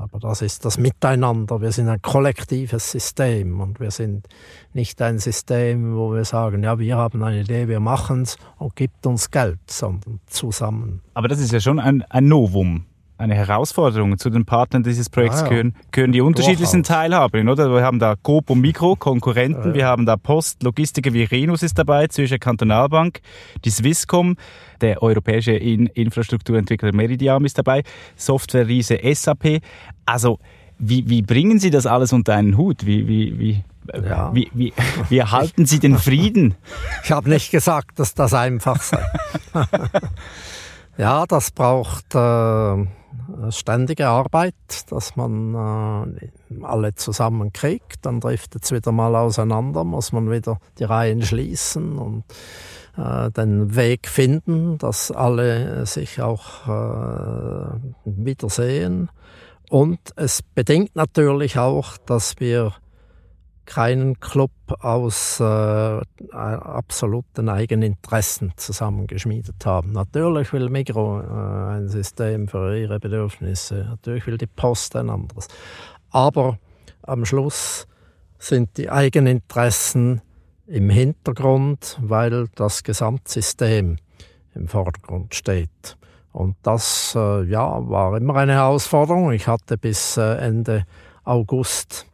Aber 0.00 0.18
das 0.18 0.42
ist 0.42 0.64
das 0.64 0.78
Miteinander. 0.78 1.60
Wir 1.60 1.72
sind 1.72 1.88
ein 1.88 2.02
kollektives 2.02 2.90
System 2.90 3.60
und 3.60 3.80
wir 3.80 3.90
sind 3.90 4.26
nicht 4.72 5.00
ein 5.02 5.18
System, 5.18 5.96
wo 5.96 6.12
wir 6.14 6.24
sagen, 6.24 6.62
ja, 6.62 6.78
wir 6.78 6.96
haben 6.96 7.22
eine 7.22 7.40
Idee, 7.40 7.68
wir 7.68 7.80
machen 7.80 8.22
es 8.22 8.36
und 8.58 8.76
gibt 8.76 9.06
uns 9.06 9.30
Geld, 9.30 9.58
sondern 9.66 10.20
zusammen. 10.26 11.02
Aber 11.14 11.28
das 11.28 11.40
ist 11.40 11.52
ja 11.52 11.60
schon 11.60 11.78
ein, 11.78 12.02
ein 12.02 12.28
Novum 12.28 12.86
eine 13.18 13.34
Herausforderung. 13.34 14.16
Zu 14.16 14.30
den 14.30 14.44
Partnern 14.44 14.84
dieses 14.84 15.10
Projekts 15.10 15.40
ah, 15.40 15.42
ja. 15.42 15.48
gehören, 15.48 15.74
gehören 15.90 16.12
die 16.12 16.20
unterschiedlichsten 16.20 16.84
Teilhaberinnen, 16.84 17.52
oder? 17.52 17.70
Wir 17.70 17.82
haben 17.82 17.98
da 17.98 18.14
Coop 18.16 18.48
und 18.50 18.60
Mikro, 18.60 18.96
Konkurrenten, 18.96 19.70
ja. 19.70 19.74
wir 19.74 19.86
haben 19.86 20.06
da 20.06 20.16
Post, 20.16 20.62
Logistiker 20.62 21.12
wie 21.12 21.24
Renus 21.24 21.62
ist 21.62 21.78
dabei, 21.78 22.06
Zürcher 22.06 22.38
Kantonalbank, 22.38 23.20
die 23.64 23.70
Swisscom, 23.70 24.36
der 24.80 25.02
europäische 25.02 25.52
In 25.52 25.86
Infrastrukturentwickler 25.86 26.94
Meridiam 26.94 27.44
ist 27.44 27.58
dabei, 27.58 27.82
Software-Riese 28.16 29.00
SAP. 29.12 29.60
Also, 30.06 30.38
wie, 30.78 31.08
wie 31.08 31.22
bringen 31.22 31.58
Sie 31.58 31.70
das 31.70 31.86
alles 31.86 32.12
unter 32.12 32.34
einen 32.34 32.56
Hut? 32.56 32.86
Wie, 32.86 33.08
wie, 33.08 33.36
wie, 33.38 33.64
ja. 33.92 34.32
wie, 34.32 34.48
wie, 34.54 34.72
wie 35.08 35.18
erhalten 35.18 35.66
Sie 35.66 35.80
den 35.80 35.98
Frieden? 35.98 36.54
Ich 37.04 37.12
habe 37.12 37.30
nicht 37.30 37.50
gesagt, 37.50 37.98
dass 37.98 38.12
das 38.12 38.34
einfach 38.34 38.82
sei. 38.82 39.02
ja, 40.98 41.24
das 41.26 41.50
braucht 41.52 42.14
äh, 42.14 42.86
ständige 43.50 44.08
Arbeit, 44.08 44.54
dass 44.90 45.16
man 45.16 45.54
äh, 45.54 46.62
alle 46.62 46.94
zusammenkriegt. 46.94 48.04
Dann 48.06 48.20
driftet 48.20 48.64
es 48.64 48.72
wieder 48.72 48.92
mal 48.92 49.14
auseinander, 49.16 49.84
muss 49.84 50.12
man 50.12 50.30
wieder 50.30 50.58
die 50.78 50.84
Reihen 50.84 51.22
schließen 51.22 51.98
und 51.98 52.24
äh, 52.96 53.30
den 53.30 53.76
Weg 53.76 54.08
finden, 54.08 54.78
dass 54.78 55.10
alle 55.10 55.86
sich 55.86 56.20
auch 56.20 56.66
äh, 56.66 57.78
wiedersehen. 58.04 59.10
Und 59.70 59.98
es 60.16 60.42
bedingt 60.42 60.96
natürlich 60.96 61.58
auch, 61.58 61.98
dass 61.98 62.40
wir 62.40 62.72
keinen 63.68 64.18
Club 64.18 64.50
aus 64.80 65.40
äh, 65.40 66.00
absoluten 66.32 67.50
Eigeninteressen 67.50 68.54
zusammengeschmiedet 68.56 69.66
haben. 69.66 69.92
Natürlich 69.92 70.54
will 70.54 70.70
Migro 70.70 71.20
äh, 71.20 71.76
ein 71.76 71.88
System 71.88 72.48
für 72.48 72.78
ihre 72.78 72.98
Bedürfnisse, 72.98 73.84
natürlich 73.90 74.26
will 74.26 74.38
die 74.38 74.46
Post 74.46 74.96
ein 74.96 75.10
anderes. 75.10 75.48
Aber 76.10 76.58
am 77.02 77.26
Schluss 77.26 77.86
sind 78.38 78.78
die 78.78 78.88
Eigeninteressen 78.88 80.22
im 80.66 80.88
Hintergrund, 80.88 81.98
weil 82.00 82.48
das 82.54 82.82
Gesamtsystem 82.82 83.98
im 84.54 84.68
Vordergrund 84.68 85.34
steht. 85.34 85.98
Und 86.32 86.56
das 86.62 87.14
äh, 87.14 87.44
ja, 87.44 87.86
war 87.86 88.16
immer 88.16 88.36
eine 88.36 88.54
Herausforderung. 88.54 89.30
Ich 89.32 89.46
hatte 89.46 89.76
bis 89.76 90.16
äh, 90.16 90.36
Ende 90.36 90.86
August 91.24 92.06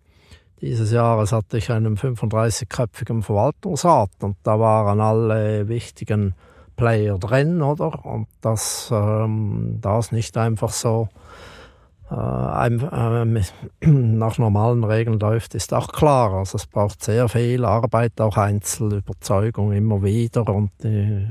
dieses 0.65 0.93
Jahres 0.93 1.33
hatte 1.33 1.59
ich 1.59 1.71
einen 1.71 1.97
35-köpfigen 1.97 3.23
Verwaltungsrat 3.23 4.11
und 4.21 4.37
da 4.43 4.59
waren 4.59 5.01
alle 5.01 5.69
wichtigen 5.69 6.35
Player 6.77 7.19
drin, 7.19 7.63
oder? 7.63 8.05
Und 8.05 8.27
dass 8.41 8.89
ähm, 8.93 9.79
das 9.81 10.11
nicht 10.11 10.37
einfach 10.37 10.71
so 10.71 11.09
äh, 12.11 12.67
äh, 12.67 13.43
nach 13.87 14.39
normalen 14.39 14.85
Regeln 14.85 15.21
läuft, 15.21 15.55
ist 15.55 15.73
auch 15.73 15.93
klar. 15.93 16.33
Also 16.33 16.57
es 16.57 16.67
braucht 16.67 17.03
sehr 17.03 17.29
viel 17.29 17.65
Arbeit, 17.65 18.21
auch 18.21 18.37
Einzelüberzeugung 18.37 19.73
immer 19.73 20.03
wieder 20.03 20.49
und 20.49 20.71
die, 20.83 21.29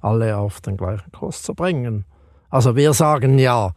alle 0.00 0.36
auf 0.36 0.60
den 0.60 0.76
gleichen 0.76 1.10
Kurs 1.12 1.42
zu 1.42 1.54
bringen. 1.54 2.04
Also 2.50 2.76
wir 2.76 2.92
sagen 2.92 3.38
ja, 3.38 3.72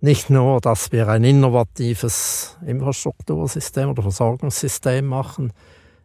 nicht 0.00 0.30
nur, 0.30 0.60
dass 0.60 0.92
wir 0.92 1.08
ein 1.08 1.24
innovatives 1.24 2.56
Infrastruktursystem 2.66 3.90
oder 3.90 4.02
Versorgungssystem 4.02 5.04
machen, 5.04 5.52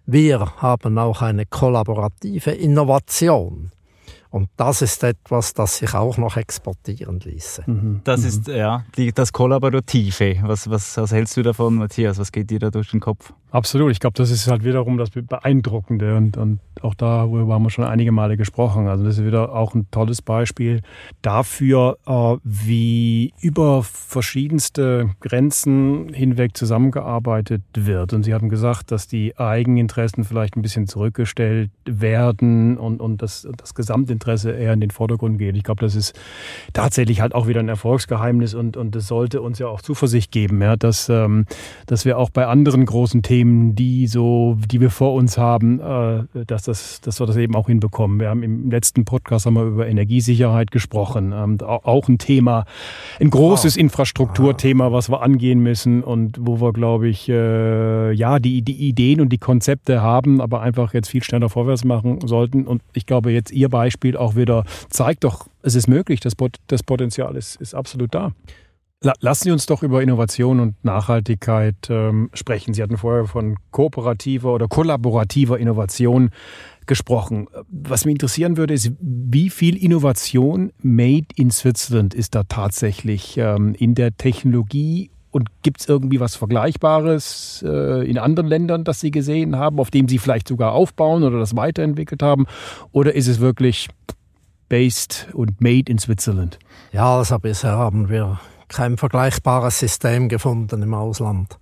wir 0.05 0.39
haben 0.57 0.97
auch 0.97 1.21
eine 1.21 1.45
kollaborative 1.45 2.51
Innovation. 2.51 3.71
Und 4.29 4.49
das 4.57 4.81
ist 4.81 5.03
etwas, 5.03 5.53
das 5.53 5.77
sich 5.77 5.93
auch 5.93 6.17
noch 6.17 6.37
exportieren 6.37 7.19
ließe. 7.19 7.63
Mhm. 7.67 8.01
Das 8.03 8.21
mhm. 8.21 8.27
ist 8.27 8.47
ja 8.47 8.83
die, 8.97 9.11
das 9.13 9.31
Kollaborative. 9.31 10.39
Was, 10.41 10.67
was, 10.69 10.97
was 10.97 11.11
hältst 11.11 11.37
du 11.37 11.43
davon, 11.43 11.75
Matthias? 11.75 12.17
Was 12.17 12.31
geht 12.31 12.49
dir 12.49 12.57
da 12.57 12.71
durch 12.71 12.89
den 12.89 12.99
Kopf? 12.99 13.31
Absolut. 13.53 13.91
Ich 13.91 13.99
glaube, 13.99 14.15
das 14.17 14.31
ist 14.31 14.47
halt 14.47 14.63
wiederum 14.65 14.97
das 14.97 15.11
Beeindruckende 15.11 16.15
und, 16.17 16.37
und 16.37 16.59
auch 16.81 16.95
darüber 16.95 17.53
haben 17.53 17.61
wir 17.61 17.69
schon 17.69 17.85
einige 17.85 18.11
Male 18.11 18.35
gesprochen. 18.35 18.87
Also 18.87 19.03
das 19.03 19.19
ist 19.19 19.25
wieder 19.25 19.53
auch 19.53 19.75
ein 19.75 19.85
tolles 19.91 20.23
Beispiel 20.23 20.81
dafür, 21.21 21.99
äh, 22.07 22.37
wie 22.43 23.31
über 23.39 23.83
verschiedenste 23.83 25.11
Grenzen 25.19 26.11
hinweg 26.15 26.57
zusammengearbeitet 26.57 27.61
wird. 27.75 28.13
Und 28.13 28.23
Sie 28.23 28.33
haben 28.33 28.49
gesagt, 28.49 28.91
dass 28.91 29.07
die 29.07 29.37
Eigeninteressen 29.37 30.23
vielleicht 30.23 30.57
ein 30.57 30.63
bisschen 30.63 30.87
zurückgestellt 30.87 31.69
werden 31.85 32.79
und, 32.79 33.01
und 33.01 33.21
das, 33.21 33.47
das 33.55 33.75
Gesamtinteresse 33.75 34.49
eher 34.49 34.73
in 34.73 34.81
den 34.81 34.89
Vordergrund 34.89 35.37
geht. 35.37 35.55
Ich 35.55 35.63
glaube, 35.63 35.85
das 35.85 35.93
ist 35.93 36.19
tatsächlich 36.73 37.21
halt 37.21 37.35
auch 37.35 37.47
wieder 37.47 37.59
ein 37.59 37.69
Erfolgsgeheimnis 37.69 38.55
und, 38.55 38.77
und 38.77 38.95
das 38.95 39.05
sollte 39.05 39.43
uns 39.43 39.59
ja 39.59 39.67
auch 39.67 39.83
Zuversicht 39.83 40.31
geben, 40.31 40.59
ja, 40.59 40.75
dass, 40.75 41.07
ähm, 41.07 41.45
dass 41.85 42.03
wir 42.03 42.17
auch 42.17 42.31
bei 42.31 42.47
anderen 42.47 42.87
großen 42.87 43.21
Themen 43.21 43.42
Themen, 43.43 43.75
die 43.75 44.07
so, 44.07 44.57
die 44.71 44.79
wir 44.79 44.89
vor 44.89 45.13
uns 45.13 45.37
haben, 45.37 45.79
äh, 45.79 46.45
dass, 46.45 46.63
das, 46.63 47.01
dass 47.01 47.19
wir 47.19 47.27
das 47.27 47.35
eben 47.35 47.55
auch 47.55 47.67
hinbekommen. 47.67 48.19
Wir 48.19 48.29
haben 48.29 48.41
im 48.41 48.71
letzten 48.71 49.03
Podcast 49.03 49.45
haben 49.45 49.55
wir 49.55 49.63
über 49.63 49.87
Energiesicherheit 49.87 50.71
gesprochen. 50.71 51.33
Ähm, 51.35 51.57
auch 51.61 52.07
ein 52.07 52.17
Thema, 52.17 52.65
ein 53.19 53.29
großes 53.29 53.75
Infrastrukturthema, 53.75 54.91
was 54.91 55.09
wir 55.09 55.21
angehen 55.21 55.61
müssen 55.61 56.03
und 56.03 56.37
wo 56.39 56.61
wir, 56.61 56.71
glaube 56.71 57.09
ich, 57.09 57.27
äh, 57.27 58.13
ja, 58.13 58.39
die, 58.39 58.61
die 58.61 58.87
Ideen 58.87 59.19
und 59.19 59.29
die 59.29 59.37
Konzepte 59.37 60.01
haben, 60.01 60.39
aber 60.39 60.61
einfach 60.61 60.93
jetzt 60.93 61.09
viel 61.09 61.23
schneller 61.23 61.49
vorwärts 61.49 61.83
machen 61.83 62.19
sollten. 62.25 62.65
Und 62.65 62.81
ich 62.93 63.05
glaube, 63.05 63.31
jetzt 63.31 63.51
Ihr 63.51 63.69
Beispiel 63.69 64.15
auch 64.15 64.35
wieder 64.35 64.63
zeigt 64.89 65.25
doch, 65.25 65.47
es 65.63 65.75
ist 65.75 65.87
möglich, 65.87 66.19
das, 66.21 66.33
das 66.67 66.83
Potenzial 66.83 67.35
ist, 67.35 67.57
ist 67.57 67.75
absolut 67.75 68.15
da. 68.15 68.31
Lassen 69.19 69.43
Sie 69.43 69.51
uns 69.51 69.65
doch 69.65 69.83
über 69.83 70.01
Innovation 70.01 70.61
und 70.61 70.85
Nachhaltigkeit 70.85 71.75
ähm, 71.89 72.29
sprechen. 72.33 72.73
Sie 72.73 72.81
hatten 72.81 72.97
vorher 72.97 73.25
von 73.25 73.57
kooperativer 73.71 74.53
oder 74.53 74.69
kollaborativer 74.69 75.59
Innovation 75.59 76.29
gesprochen. 76.85 77.47
Was 77.69 78.05
mich 78.05 78.13
interessieren 78.13 78.55
würde, 78.55 78.73
ist, 78.73 78.91
wie 78.99 79.49
viel 79.49 79.75
Innovation 79.75 80.71
made 80.81 81.27
in 81.35 81.51
Switzerland 81.51 82.13
ist 82.13 82.33
da 82.33 82.43
tatsächlich 82.43 83.37
ähm, 83.37 83.75
in 83.77 83.93
der 83.93 84.15
Technologie 84.15 85.09
und 85.31 85.49
gibt 85.63 85.81
es 85.81 85.89
irgendwie 85.89 86.21
was 86.21 86.37
Vergleichbares 86.37 87.65
äh, 87.67 88.09
in 88.09 88.17
anderen 88.17 88.47
Ländern, 88.47 88.85
das 88.85 89.01
Sie 89.01 89.11
gesehen 89.11 89.57
haben, 89.57 89.79
auf 89.79 89.91
dem 89.91 90.07
Sie 90.07 90.17
vielleicht 90.17 90.47
sogar 90.47 90.71
aufbauen 90.71 91.23
oder 91.23 91.39
das 91.39 91.57
weiterentwickelt 91.57 92.23
haben? 92.23 92.45
Oder 92.93 93.15
ist 93.15 93.27
es 93.27 93.41
wirklich 93.41 93.89
based 94.69 95.27
und 95.33 95.59
made 95.59 95.91
in 95.91 95.97
Switzerland? 95.97 96.57
Ja, 96.93 97.17
also 97.17 97.37
bisher 97.39 97.71
haben 97.71 98.09
wir 98.09 98.39
kein 98.73 98.97
vergleichbares 98.97 99.79
System 99.79 100.27
gefunden 100.29 100.81
im 100.81 100.93
Ausland. 100.93 101.57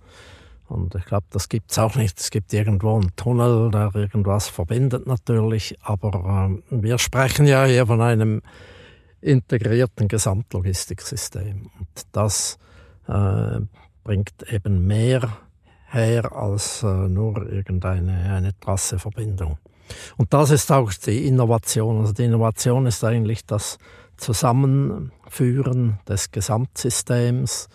Und 0.68 0.94
ich 0.94 1.04
glaube, 1.04 1.26
das 1.30 1.48
gibt 1.48 1.70
es 1.70 1.78
auch 1.78 1.96
nicht. 1.96 2.18
Es 2.18 2.30
gibt 2.30 2.52
irgendwo 2.52 2.94
einen 2.94 3.14
Tunnel, 3.14 3.70
der 3.70 3.94
irgendwas 3.94 4.48
verbindet 4.48 5.06
natürlich. 5.06 5.76
Aber 5.82 6.50
äh, 6.70 6.82
wir 6.82 6.98
sprechen 6.98 7.46
ja 7.46 7.64
hier 7.66 7.86
von 7.86 8.00
einem 8.00 8.40
integrierten 9.20 10.08
Gesamtlogistiksystem. 10.08 11.70
Und 11.78 12.06
das 12.12 12.58
äh, 13.06 13.60
bringt 14.02 14.50
eben 14.50 14.86
mehr 14.86 15.28
her 15.90 16.32
als 16.32 16.82
äh, 16.82 16.86
nur 16.86 17.50
irgendeine 17.50 18.32
eine 18.32 18.58
Trasseverbindung. 18.58 19.58
Und 20.16 20.32
das 20.32 20.50
ist 20.50 20.72
auch 20.72 20.92
die 20.92 21.26
Innovation. 21.28 22.00
Also 22.00 22.14
die 22.14 22.24
Innovation 22.24 22.86
ist 22.86 23.04
eigentlich 23.04 23.44
das 23.44 23.78
Zusammenführen 24.22 25.98
des 26.08 26.30
Gesamtsystems, 26.30 27.68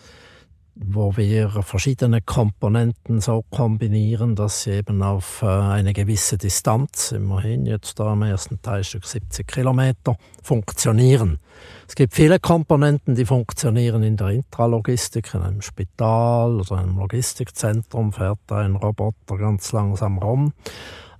wo 0.74 1.14
wir 1.16 1.50
verschiedene 1.62 2.22
Komponenten 2.22 3.20
so 3.20 3.44
kombinieren, 3.50 4.34
dass 4.34 4.62
sie 4.62 4.70
eben 4.70 5.02
auf 5.02 5.42
äh, 5.42 5.46
eine 5.46 5.92
gewisse 5.92 6.38
Distanz, 6.38 7.12
immerhin 7.12 7.66
jetzt 7.66 8.00
da 8.00 8.12
am 8.12 8.22
ersten 8.22 8.62
Teilstück 8.62 9.04
70 9.04 9.46
Kilometer, 9.46 10.16
funktionieren. 10.42 11.38
Es 11.86 11.94
gibt 11.94 12.14
viele 12.14 12.38
Komponenten, 12.38 13.14
die 13.14 13.26
funktionieren 13.26 14.02
in 14.02 14.16
der 14.16 14.28
Intralogistik, 14.28 15.34
in 15.34 15.42
einem 15.42 15.60
Spital 15.60 16.60
oder 16.60 16.78
einem 16.78 16.96
Logistikzentrum 16.96 18.14
fährt 18.14 18.50
ein 18.50 18.74
Roboter 18.76 19.36
ganz 19.36 19.72
langsam 19.72 20.16
rum 20.16 20.54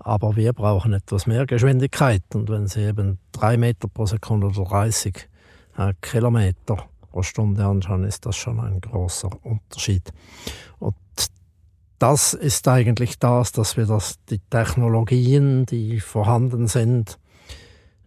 aber 0.08 0.36
wir 0.36 0.54
brauchen 0.54 0.94
etwas 0.94 1.26
mehr 1.26 1.44
Geschwindigkeit. 1.44 2.22
Und 2.34 2.48
wenn 2.48 2.66
Sie 2.66 2.80
eben 2.80 3.18
drei 3.30 3.58
Meter 3.58 3.88
pro 3.88 4.06
Sekunde 4.06 4.46
oder 4.46 4.64
30 4.64 5.28
äh, 5.76 5.92
Kilometer 6.00 6.88
pro 7.10 7.22
Stunde 7.22 7.66
anschauen, 7.66 8.04
ist 8.04 8.24
das 8.24 8.36
schon 8.36 8.58
ein 8.58 8.80
großer 8.80 9.28
Unterschied. 9.44 10.10
Und 10.78 10.96
das 11.98 12.32
ist 12.32 12.66
eigentlich 12.68 13.18
das, 13.18 13.52
dass 13.52 13.76
wir 13.76 13.84
das, 13.84 14.18
die 14.30 14.38
Technologien, 14.50 15.66
die 15.66 16.00
vorhanden 16.00 16.68
sind, 16.68 17.18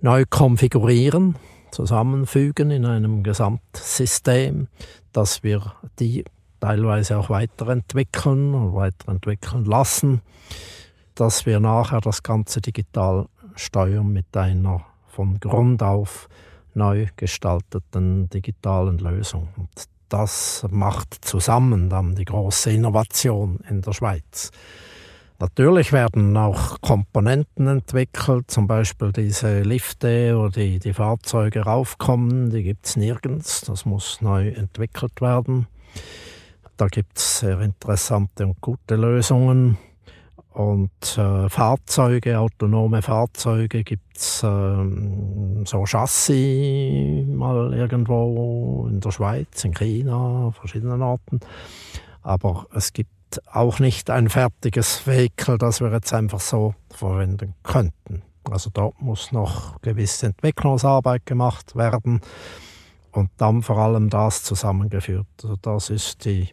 neu 0.02 0.24
konfigurieren, 0.28 1.36
zusammenfügen 1.70 2.72
in 2.72 2.86
einem 2.86 3.22
Gesamtsystem, 3.22 4.68
dass 5.14 5.44
wir 5.44 5.76
die 6.00 6.26
teilweise 6.60 7.20
auch 7.20 7.30
weiterentwickeln 7.30 8.56
und 8.56 8.74
weiterentwickeln 8.74 9.66
lassen 9.66 10.22
dass 11.16 11.46
wir 11.46 11.60
nachher 11.60 12.02
das 12.02 12.24
Ganze 12.24 12.62
digital 12.62 13.28
steuern 13.56 14.12
mit 14.12 14.36
einer 14.36 14.86
von 15.08 15.40
Grund 15.40 15.84
auf 15.84 16.30
neu 16.74 17.08
gestalteten 17.16 18.30
digitalen 18.30 18.98
Lösung. 18.98 19.50
Und 19.58 19.70
das 20.10 20.66
macht 20.70 21.24
zusammen 21.26 21.90
dann 21.90 22.16
die 22.16 22.26
große 22.26 22.72
Innovation 22.72 23.60
in 23.70 23.82
der 23.82 23.94
Schweiz. 23.94 24.52
Natürlich 25.40 25.92
werden 25.92 26.38
auch 26.38 26.80
Komponenten 26.82 27.68
entwickelt, 27.68 28.52
zum 28.52 28.68
Beispiel 28.68 29.12
diese 29.12 29.62
Lifte, 29.62 30.38
wo 30.38 30.50
die, 30.50 30.78
die 30.78 30.94
Fahrzeuge 30.94 31.62
raufkommen, 31.62 32.52
die 32.52 32.62
gibt 32.62 32.86
es 32.86 32.96
nirgends, 32.96 33.62
das 33.62 33.86
muss 33.86 34.22
neu 34.22 34.50
entwickelt 34.50 35.20
werden. 35.20 35.66
Da 36.78 36.88
gibt 36.88 37.18
es 37.18 37.40
sehr 37.40 37.60
interessante 37.62 38.46
und 38.46 38.62
gute 38.62 38.96
Lösungen. 38.96 39.80
Und 40.54 41.18
äh, 41.18 41.48
Fahrzeuge, 41.48 42.38
autonome 42.40 43.02
Fahrzeuge 43.02 43.84
gibt's 43.84 44.42
ähm, 44.44 45.66
so 45.66 45.86
Chassis 45.86 47.26
mal 47.26 47.74
irgendwo 47.74 48.88
in 48.90 49.00
der 49.00 49.12
Schweiz, 49.12 49.64
in 49.64 49.74
China, 49.74 50.52
verschiedenen 50.52 51.02
Orten. 51.02 51.40
Aber 52.22 52.68
es 52.74 52.92
gibt 52.92 53.42
auch 53.52 53.80
nicht 53.80 54.10
ein 54.10 54.28
fertiges 54.28 55.08
Vehikel, 55.08 55.58
das 55.58 55.80
wir 55.80 55.90
jetzt 55.92 56.14
einfach 56.14 56.42
so 56.42 56.76
verwenden 56.90 57.54
könnten. 57.64 58.24
Also 58.50 58.70
dort 58.74 59.02
muss 59.02 59.32
noch 59.32 59.80
gewisse 59.82 60.28
Entwicklungsarbeit 60.28 61.26
gemacht 61.26 61.76
werden 61.78 62.20
und 63.14 63.30
dann 63.38 63.62
vor 63.62 63.78
allem 63.78 64.10
das 64.10 64.44
zusammengeführt. 64.44 65.28
Also 65.44 65.56
das 65.62 65.90
ist 65.90 66.26
die 66.26 66.50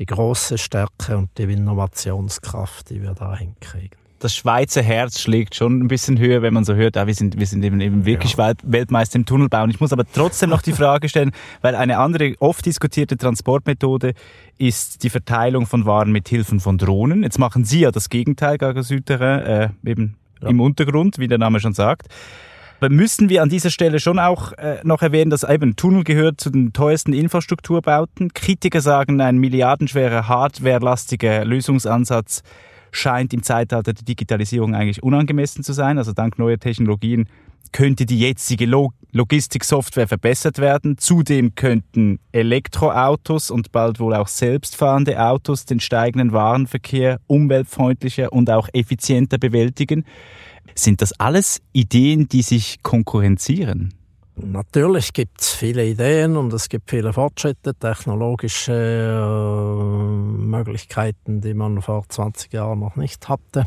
die 0.00 0.06
große 0.06 0.56
Stärke 0.56 1.18
und 1.18 1.28
die 1.36 1.42
Innovationskraft, 1.42 2.88
die 2.88 3.02
wir 3.02 3.12
da 3.12 3.36
hinkriegen. 3.36 3.98
Das 4.18 4.34
Schweizer 4.34 4.82
Herz 4.82 5.20
schlägt 5.20 5.54
schon 5.54 5.80
ein 5.80 5.88
bisschen 5.88 6.18
höher, 6.18 6.42
wenn 6.42 6.52
man 6.52 6.64
so 6.64 6.74
hört, 6.74 6.96
ah, 6.96 7.06
wir 7.06 7.14
sind, 7.14 7.38
wir 7.38 7.46
sind 7.46 7.62
eben, 7.62 7.80
eben 7.80 8.04
wirklich 8.04 8.36
ja. 8.36 8.52
Weltmeister 8.62 9.16
im 9.16 9.26
Tunnelbauen. 9.26 9.70
Ich 9.70 9.80
muss 9.80 9.92
aber 9.92 10.04
trotzdem 10.10 10.50
noch 10.50 10.62
die 10.62 10.72
Frage 10.72 11.08
stellen, 11.08 11.32
weil 11.60 11.74
eine 11.74 11.98
andere 11.98 12.34
oft 12.38 12.64
diskutierte 12.64 13.16
Transportmethode 13.16 14.14
ist 14.58 15.02
die 15.02 15.10
Verteilung 15.10 15.66
von 15.66 15.84
Waren 15.84 16.12
mit 16.12 16.28
Hilfen 16.28 16.60
von 16.60 16.76
Drohnen. 16.78 17.22
Jetzt 17.22 17.38
machen 17.38 17.64
Sie 17.64 17.80
ja 17.80 17.90
das 17.90 18.08
Gegenteil, 18.08 18.56
Gaga 18.58 18.82
Südterrain, 18.82 19.40
äh, 19.40 19.68
eben 19.84 20.16
ja. 20.42 20.48
im 20.48 20.60
Untergrund, 20.60 21.18
wie 21.18 21.28
der 21.28 21.38
Name 21.38 21.60
schon 21.60 21.74
sagt. 21.74 22.08
Müssen 22.88 23.28
wir 23.28 23.42
an 23.42 23.50
dieser 23.50 23.70
Stelle 23.70 24.00
schon 24.00 24.18
auch 24.18 24.52
äh, 24.52 24.78
noch 24.84 25.02
erwähnen, 25.02 25.30
dass 25.30 25.42
eben 25.42 25.76
Tunnel 25.76 26.04
gehört 26.04 26.40
zu 26.40 26.50
den 26.50 26.72
teuersten 26.72 27.12
Infrastrukturbauten. 27.12 28.32
Kritiker 28.32 28.80
sagen, 28.80 29.20
ein 29.20 29.38
milliardenschwerer, 29.38 30.28
hardwarelastiger 30.28 31.44
Lösungsansatz 31.44 32.42
scheint 32.92 33.34
im 33.34 33.42
Zeitalter 33.42 33.92
der 33.92 34.04
Digitalisierung 34.04 34.74
eigentlich 34.74 35.02
unangemessen 35.02 35.62
zu 35.62 35.72
sein. 35.72 35.98
Also 35.98 36.12
dank 36.12 36.38
neuer 36.38 36.58
Technologien 36.58 37.28
könnte 37.72 38.06
die 38.06 38.18
jetzige 38.18 38.66
Log 38.66 38.94
Logistiksoftware 39.12 40.06
verbessert 40.06 40.58
werden. 40.58 40.96
Zudem 40.96 41.56
könnten 41.56 42.20
Elektroautos 42.30 43.50
und 43.50 43.72
bald 43.72 43.98
wohl 43.98 44.14
auch 44.14 44.28
selbstfahrende 44.28 45.20
Autos 45.20 45.64
den 45.64 45.80
steigenden 45.80 46.32
Warenverkehr 46.32 47.20
umweltfreundlicher 47.26 48.32
und 48.32 48.50
auch 48.50 48.68
effizienter 48.72 49.38
bewältigen. 49.38 50.04
Sind 50.74 51.02
das 51.02 51.12
alles 51.18 51.60
Ideen, 51.72 52.28
die 52.28 52.42
sich 52.42 52.82
konkurrenzieren? 52.82 53.94
Natürlich 54.36 55.12
gibt 55.12 55.40
es 55.40 55.50
viele 55.50 55.86
Ideen 55.86 56.36
und 56.36 56.52
es 56.52 56.68
gibt 56.68 56.90
viele 56.90 57.12
Fortschritte, 57.12 57.74
technologische 57.74 58.72
äh, 58.72 59.82
Möglichkeiten, 59.82 61.40
die 61.40 61.54
man 61.54 61.82
vor 61.82 62.04
20 62.08 62.52
Jahren 62.52 62.80
noch 62.80 62.96
nicht 62.96 63.28
hatte. 63.28 63.66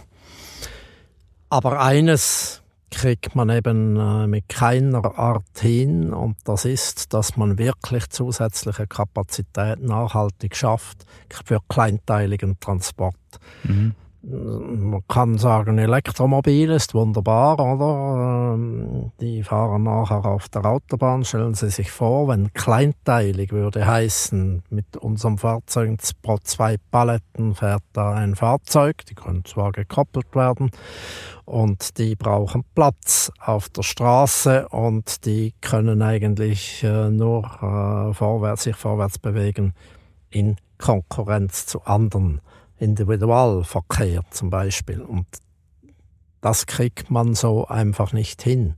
Aber 1.49 1.79
eines 1.81 2.61
kriegt 2.89 3.35
man 3.35 3.49
eben 3.49 3.97
äh, 3.97 4.27
mit 4.27 4.49
keiner 4.49 5.17
Art 5.17 5.59
hin 5.59 6.13
und 6.13 6.37
das 6.45 6.65
ist, 6.65 7.13
dass 7.13 7.37
man 7.37 7.57
wirklich 7.57 8.09
zusätzliche 8.09 8.87
Kapazität 8.87 9.81
nachhaltig 9.81 10.55
schafft 10.55 11.05
für 11.45 11.59
kleinteiligen 11.67 12.59
Transport. 12.59 13.15
Mhm 13.63 13.95
man 14.25 15.01
kann 15.09 15.38
sagen, 15.38 15.77
Elektromobil 15.77 16.71
ist 16.71 16.93
wunderbar, 16.93 17.59
oder? 17.59 18.53
Ähm, 18.53 19.12
die 19.19 19.43
fahren 19.43 19.83
nachher 19.83 20.25
auf 20.25 20.47
der 20.47 20.65
Autobahn. 20.65 21.25
Stellen 21.25 21.55
Sie 21.55 21.69
sich 21.69 21.91
vor, 21.91 22.29
wenn 22.29 22.53
kleinteilig 22.53 23.51
würde 23.51 23.86
heißen, 23.86 24.63
mit 24.69 24.95
unserem 24.95 25.38
Fahrzeug 25.38 25.99
pro 26.21 26.38
zwei 26.38 26.77
Paletten 26.89 27.53
fährt 27.53 27.83
da 27.91 28.13
ein 28.13 28.36
Fahrzeug. 28.36 29.05
Die 29.09 29.15
können 29.15 29.43
zwar 29.43 29.73
gekoppelt 29.73 30.33
werden 30.33 30.71
und 31.43 31.97
die 31.97 32.15
brauchen 32.15 32.63
Platz 32.75 33.29
auf 33.39 33.67
der 33.67 33.83
Straße 33.83 34.69
und 34.69 35.25
die 35.25 35.53
können 35.59 36.01
eigentlich 36.01 36.81
äh, 36.83 37.09
nur 37.09 37.43
äh, 37.43 38.13
vorwärts, 38.13 38.63
sich 38.63 38.77
vorwärts 38.77 39.19
bewegen 39.19 39.73
in 40.29 40.55
Konkurrenz 40.77 41.65
zu 41.65 41.83
anderen 41.83 42.39
Individualverkehr 42.84 44.22
zum 44.30 44.50
Beispiel. 44.50 45.02
Und 45.02 45.26
das 46.41 46.65
kriegt 46.65 47.10
man 47.10 47.34
so 47.36 47.65
einfach 47.67 48.13
nicht 48.13 48.41
hin. 48.41 48.76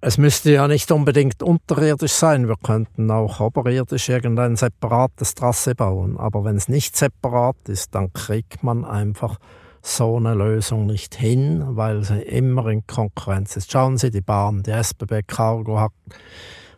Es 0.00 0.18
müsste 0.18 0.52
ja 0.52 0.68
nicht 0.68 0.92
unbedingt 0.92 1.42
unterirdisch 1.42 2.12
sein, 2.12 2.46
wir 2.46 2.56
könnten 2.62 3.10
auch 3.10 3.40
oberirdisch 3.40 4.08
irgendein 4.08 4.54
separates 4.54 5.34
Trasse 5.34 5.74
bauen, 5.74 6.16
aber 6.16 6.44
wenn 6.44 6.56
es 6.56 6.68
nicht 6.68 6.96
separat 6.96 7.56
ist, 7.66 7.94
dann 7.94 8.12
kriegt 8.12 8.62
man 8.62 8.84
einfach 8.84 9.38
so 9.82 10.16
eine 10.16 10.34
Lösung 10.34 10.86
nicht 10.86 11.14
hin, 11.14 11.64
weil 11.70 12.04
sie 12.04 12.20
immer 12.20 12.68
in 12.68 12.86
Konkurrenz 12.86 13.56
ist. 13.56 13.72
Schauen 13.72 13.96
Sie 13.98 14.10
die 14.10 14.20
Bahn, 14.20 14.62
die 14.62 14.70
SBB 14.70 15.22
Cargo 15.26 15.80
hat 15.80 15.92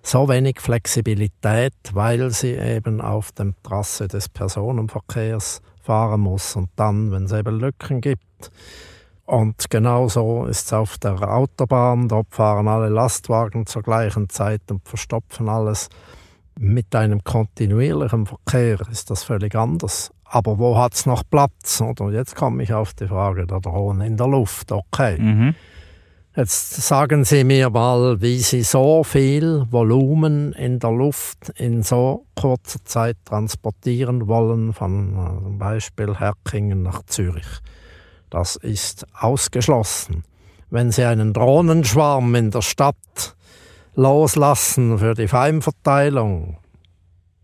so 0.02 0.28
wenig 0.28 0.60
Flexibilität, 0.60 1.74
weil 1.92 2.30
sie 2.30 2.54
eben 2.54 3.00
auf 3.00 3.32
dem 3.32 3.54
Trasse 3.62 4.08
des 4.08 4.28
Personenverkehrs 4.28 5.60
fahren 5.88 6.20
muss 6.20 6.54
und 6.54 6.68
dann, 6.76 7.10
wenn 7.12 7.24
es 7.24 7.32
eben 7.32 7.58
Lücken 7.58 8.02
gibt. 8.02 8.50
Und 9.24 9.70
genauso 9.70 10.44
ist 10.44 10.66
es 10.66 10.72
auf 10.74 10.98
der 10.98 11.22
Autobahn. 11.22 12.08
Dort 12.08 12.26
fahren 12.28 12.68
alle 12.68 12.90
Lastwagen 12.90 13.64
zur 13.64 13.82
gleichen 13.82 14.28
Zeit 14.28 14.60
und 14.70 14.86
verstopfen 14.86 15.48
alles. 15.48 15.88
Mit 16.58 16.94
einem 16.94 17.24
kontinuierlichen 17.24 18.26
Verkehr 18.26 18.80
ist 18.90 19.10
das 19.10 19.24
völlig 19.24 19.54
anders. 19.54 20.10
Aber 20.24 20.58
wo 20.58 20.76
hat 20.76 20.92
es 20.92 21.06
noch 21.06 21.22
Platz? 21.30 21.80
Oder 21.80 22.10
jetzt 22.10 22.36
komme 22.36 22.62
ich 22.62 22.74
auf 22.74 22.92
die 22.92 23.06
Frage 23.06 23.46
der 23.46 23.60
Drohnen 23.60 24.06
in 24.06 24.18
der 24.18 24.28
Luft. 24.28 24.70
Okay. 24.70 25.16
Mhm. 25.18 25.54
Jetzt 26.38 26.74
sagen 26.86 27.24
Sie 27.24 27.42
mir 27.42 27.68
mal, 27.68 28.20
wie 28.20 28.38
Sie 28.38 28.62
so 28.62 29.02
viel 29.02 29.66
Volumen 29.72 30.52
in 30.52 30.78
der 30.78 30.92
Luft 30.92 31.48
in 31.56 31.82
so 31.82 32.26
kurzer 32.36 32.78
Zeit 32.84 33.16
transportieren 33.24 34.28
wollen, 34.28 34.72
von 34.72 35.14
äh, 35.14 35.42
zum 35.42 35.58
Beispiel 35.58 36.16
Herkingen 36.16 36.84
nach 36.84 37.02
Zürich. 37.06 37.48
Das 38.30 38.54
ist 38.54 39.04
ausgeschlossen. 39.14 40.22
Wenn 40.70 40.92
Sie 40.92 41.02
einen 41.02 41.32
Drohnenschwarm 41.32 42.32
in 42.36 42.52
der 42.52 42.62
Stadt 42.62 43.34
loslassen 43.96 44.96
für 45.00 45.14
die 45.14 45.26
Feinverteilung, 45.26 46.58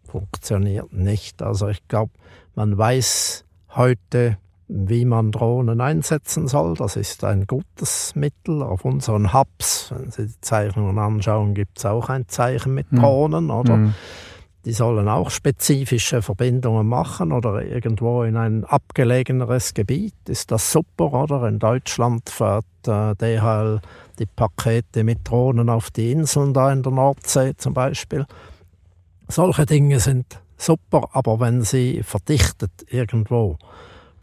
funktioniert 0.05 0.93
nicht. 0.93 1.43
Also 1.43 1.67
ich 1.67 1.85
glaube, 1.89 2.13
man 2.55 2.79
weiß 2.79 3.45
heute 3.71 4.39
wie 4.69 5.05
man 5.05 5.31
Drohnen 5.31 5.81
einsetzen 5.81 6.49
soll. 6.49 6.75
Das 6.75 6.97
ist 6.97 7.25
ein 7.25 7.47
gutes 7.47 8.15
Mittel. 8.15 8.63
Auf 8.63 8.85
unseren 8.85 9.33
Hubs, 9.33 9.93
wenn 9.97 10.11
Sie 10.11 10.27
die 10.27 10.41
Zeichnungen 10.41 10.99
anschauen, 10.99 11.55
gibt 11.55 11.79
es 11.79 11.87
auch 11.87 12.09
ein 12.09 12.29
Zeichen 12.29 12.75
mit 12.75 12.91
hm. 12.91 13.01
Drohnen, 13.01 13.51
oder? 13.51 13.77
Mhm. 13.77 13.95
Die 14.65 14.73
sollen 14.73 15.09
auch 15.09 15.31
spezifische 15.31 16.23
Verbindungen 16.23 16.87
machen 16.87 17.33
oder 17.33 17.63
irgendwo 17.63 18.23
in 18.23 18.39
ein 18.39 18.65
abgelegeneres 18.65 19.75
Gebiet. 19.75 20.15
Ist 20.27 20.51
das 20.51 20.73
super, 20.73 21.13
oder? 21.13 21.47
In 21.47 21.59
Deutschland 21.59 22.31
fährt 22.31 22.65
äh, 22.87 23.15
DHL 23.15 23.83
die 24.19 24.25
Pakete 24.25 25.05
mit 25.05 25.19
Drohnen 25.29 25.69
auf 25.69 25.91
die 25.91 26.13
Inseln 26.13 26.55
da 26.55 26.73
in 26.73 26.83
der 26.83 26.93
Nordsee 26.93 27.55
zum 27.59 27.75
Beispiel. 27.75 28.25
Solche 29.29 29.67
Dinge 29.67 30.01
sind 30.01 30.41
super, 30.57 31.11
aber 31.13 31.41
wenn 31.41 31.61
sie 31.63 32.03
verdichtet 32.03 32.71
irgendwo 32.89 33.59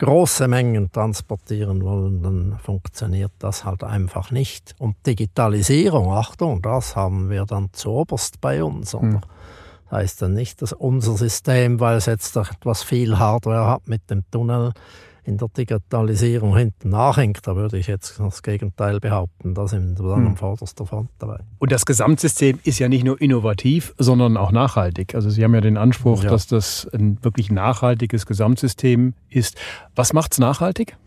große 0.01 0.47
Mengen 0.47 0.91
transportieren 0.91 1.83
wollen, 1.83 2.23
dann 2.23 2.59
funktioniert 2.63 3.31
das 3.37 3.65
halt 3.65 3.83
einfach 3.83 4.31
nicht. 4.31 4.73
Und 4.79 4.95
Digitalisierung, 5.05 6.11
Achtung, 6.11 6.63
das 6.63 6.95
haben 6.95 7.29
wir 7.29 7.45
dann 7.45 7.69
zuoberst 7.71 8.41
bei 8.41 8.63
uns. 8.63 8.93
Hm. 8.93 9.21
Das 9.21 9.99
heißt 9.99 10.21
dann 10.23 10.33
nicht, 10.33 10.63
dass 10.63 10.73
unser 10.73 11.17
System, 11.17 11.79
weil 11.79 11.97
es 11.97 12.07
jetzt 12.07 12.35
etwas 12.35 12.81
viel 12.81 13.19
Hardware 13.19 13.67
hat 13.67 13.87
mit 13.87 14.09
dem 14.09 14.23
Tunnel, 14.31 14.73
in 15.23 15.37
der 15.37 15.49
Digitalisierung 15.49 16.55
hinten 16.57 16.89
nachhängt. 16.89 17.45
Da 17.45 17.55
würde 17.55 17.77
ich 17.77 17.87
jetzt 17.87 18.19
das 18.19 18.41
Gegenteil 18.41 18.99
behaupten. 18.99 19.53
Da 19.53 19.67
sind 19.67 19.99
wir 19.99 20.09
dann 20.09 20.19
hm. 20.19 20.27
am 20.27 20.37
vordersten 20.37 20.85
Front 20.85 21.09
dabei. 21.19 21.39
Und 21.59 21.71
das 21.71 21.85
Gesamtsystem 21.85 22.59
ist 22.63 22.79
ja 22.79 22.89
nicht 22.89 23.03
nur 23.03 23.21
innovativ, 23.21 23.93
sondern 23.97 24.37
auch 24.37 24.51
nachhaltig. 24.51 25.13
Also 25.15 25.29
Sie 25.29 25.43
haben 25.43 25.53
ja 25.53 25.61
den 25.61 25.77
Anspruch, 25.77 26.23
ja. 26.23 26.29
dass 26.29 26.47
das 26.47 26.87
ein 26.93 27.23
wirklich 27.23 27.51
nachhaltiges 27.51 28.25
Gesamtsystem 28.25 29.13
ist. 29.29 29.57
Was 29.95 30.13
macht 30.13 30.33
es 30.33 30.39
nachhaltig? 30.39 30.97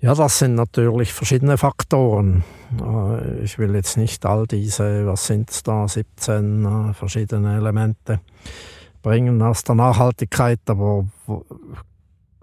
Ja, 0.00 0.14
das 0.14 0.38
sind 0.38 0.54
natürlich 0.54 1.14
verschiedene 1.14 1.56
Faktoren. 1.56 2.44
Äh, 2.78 3.42
ich 3.42 3.58
will 3.58 3.74
jetzt 3.74 3.96
nicht 3.96 4.26
all 4.26 4.46
diese, 4.46 5.06
was 5.06 5.26
sind 5.26 5.50
es 5.50 5.62
da, 5.62 5.88
17 5.88 6.64
äh, 6.64 6.92
verschiedene 6.92 7.56
Elemente 7.56 8.20
bringen 9.00 9.40
aus 9.40 9.62
der 9.62 9.76
Nachhaltigkeit, 9.76 10.60
aber 10.66 11.06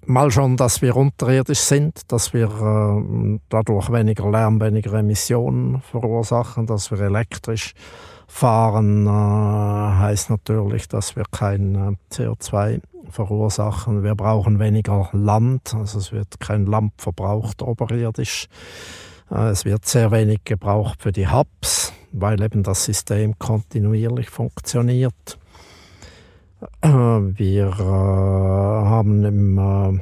mal 0.06 0.32
schon, 0.32 0.58
dass 0.58 0.82
wir 0.82 0.96
unterirdisch 0.96 1.60
sind, 1.60 2.12
dass 2.12 2.34
wir 2.34 2.48
äh, 2.48 3.40
dadurch 3.50 3.92
weniger 3.92 4.30
Lärm, 4.30 4.60
weniger 4.60 4.94
Emissionen 4.94 5.82
verursachen, 5.82 6.66
dass 6.66 6.92
wir 6.92 7.00
elektrisch 7.02 7.74
fahren, 8.28 9.06
äh, 9.06 9.10
heißt 9.10 10.30
natürlich, 10.30 10.88
dass 10.88 11.16
wir 11.16 11.26
kein 11.32 11.76
äh, 11.76 12.14
CO2 12.14 12.82
verursachen. 13.10 14.04
Wir 14.04 14.16
brauchen 14.16 14.60
weniger 14.60 15.10
Land, 15.12 15.74
also 15.76 16.00
es 16.00 16.12
wird 16.12 16.40
kein 16.40 16.66
Land 16.66 16.94
verbraucht 16.98 17.62
oberirdisch. 17.62 18.48
Äh, 19.30 19.50
es 19.50 19.66
wird 19.66 19.86
sehr 19.86 20.12
wenig 20.12 20.44
gebraucht 20.46 21.02
für 21.02 21.12
die 21.12 21.28
Hubs, 21.28 21.94
weil 22.12 22.42
eben 22.42 22.64
das 22.64 22.86
System 22.86 23.38
kontinuierlich 23.38 24.30
funktioniert. 24.30 25.38
Äh, 26.82 26.90
wir 26.90 27.68
äh, 27.68 27.84
haben 27.84 29.24
im, 29.24 29.58
äh, 29.58 30.00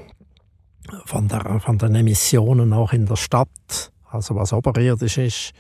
von, 1.06 1.28
der, 1.28 1.60
von 1.60 1.78
den 1.78 1.96
Emissionen 1.96 2.74
auch 2.74 2.94
in 2.94 3.06
der 3.06 3.16
Stadt, 3.16 3.92
also 4.10 4.36
was 4.36 4.54
oberirdisch 4.54 5.18
ist, 5.18 5.54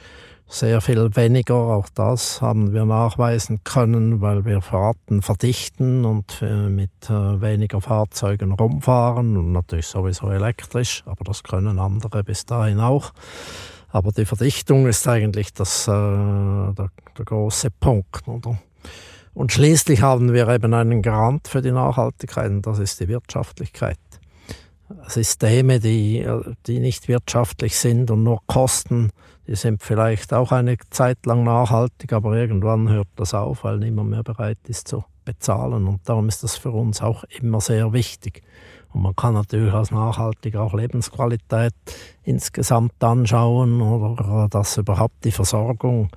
sehr 0.48 0.82
viel 0.82 1.16
weniger. 1.16 1.56
Auch 1.56 1.90
das 1.94 2.42
haben 2.42 2.74
wir 2.74 2.86
nachweisen 2.86 3.64
können, 3.64 4.22
weil 4.22 4.46
wir 4.46 4.62
Fahrten 4.62 5.22
verdichten 5.22 6.06
und 6.06 6.42
mit 6.42 6.90
weniger 7.08 7.82
Fahrzeugen 7.82 8.54
rumfahren 8.54 9.38
und 9.38 9.52
natürlich 9.52 9.86
sowieso 9.86 10.32
elektrisch, 10.32 11.04
aber 11.06 11.24
das 11.24 11.44
können 11.44 11.78
andere 11.78 12.24
bis 12.24 12.48
dahin 12.48 12.80
auch. 12.80 13.14
Aber 13.92 14.12
die 14.12 14.26
Verdichtung 14.26 14.88
ist 14.88 15.08
eigentlich 15.08 15.54
das, 15.54 15.88
äh, 15.88 15.92
der, 15.92 16.90
der 17.18 17.26
große 17.26 17.70
Punkt. 17.72 18.28
Oder? 18.28 18.58
Und 19.34 19.52
schließlich 19.52 20.02
haben 20.02 20.34
wir 20.34 20.48
eben 20.48 20.74
einen 20.74 21.02
Garant 21.02 21.48
für 21.48 21.62
die 21.62 21.72
Nachhaltigkeit 21.72 22.52
und 22.52 22.66
das 22.66 22.80
ist 22.80 23.00
die 23.00 23.08
Wirtschaftlichkeit. 23.08 23.98
Systeme, 25.08 25.80
die, 25.80 26.28
die 26.66 26.80
nicht 26.80 27.08
wirtschaftlich 27.08 27.78
sind 27.78 28.10
und 28.10 28.24
nur 28.24 28.40
kosten, 28.48 29.12
die 29.48 29.56
sind 29.56 29.84
vielleicht 29.84 30.34
auch 30.34 30.52
eine 30.52 30.78
Zeit 30.90 31.26
lang 31.26 31.44
nachhaltig, 31.44 32.14
aber 32.14 32.36
irgendwann 32.36 32.90
hört 32.90 33.08
das 33.16 33.34
auf, 33.34 33.64
weil 33.64 33.78
niemand 33.78 34.10
mehr 34.10 34.24
bereit 34.24 34.58
ist 34.68 34.88
zu 34.88 35.04
bezahlen. 35.26 35.88
Und 35.88 36.08
darum 36.08 36.28
ist 36.28 36.44
das 36.44 36.56
für 36.56 36.72
uns 36.72 37.02
auch 37.02 37.24
immer 37.26 37.62
sehr 37.62 37.94
wichtig. 37.94 38.44
Und 38.92 39.04
man 39.04 39.16
kann 39.16 39.34
natürlich 39.36 39.74
als 39.74 39.92
nachhaltig 39.92 40.56
auch 40.56 40.74
Lebensqualität 40.74 41.74
insgesamt 42.24 43.04
anschauen 43.04 43.82
oder 43.82 44.48
dass 44.50 44.78
überhaupt 44.78 45.24
die 45.24 45.32
Versorgung 45.32 46.10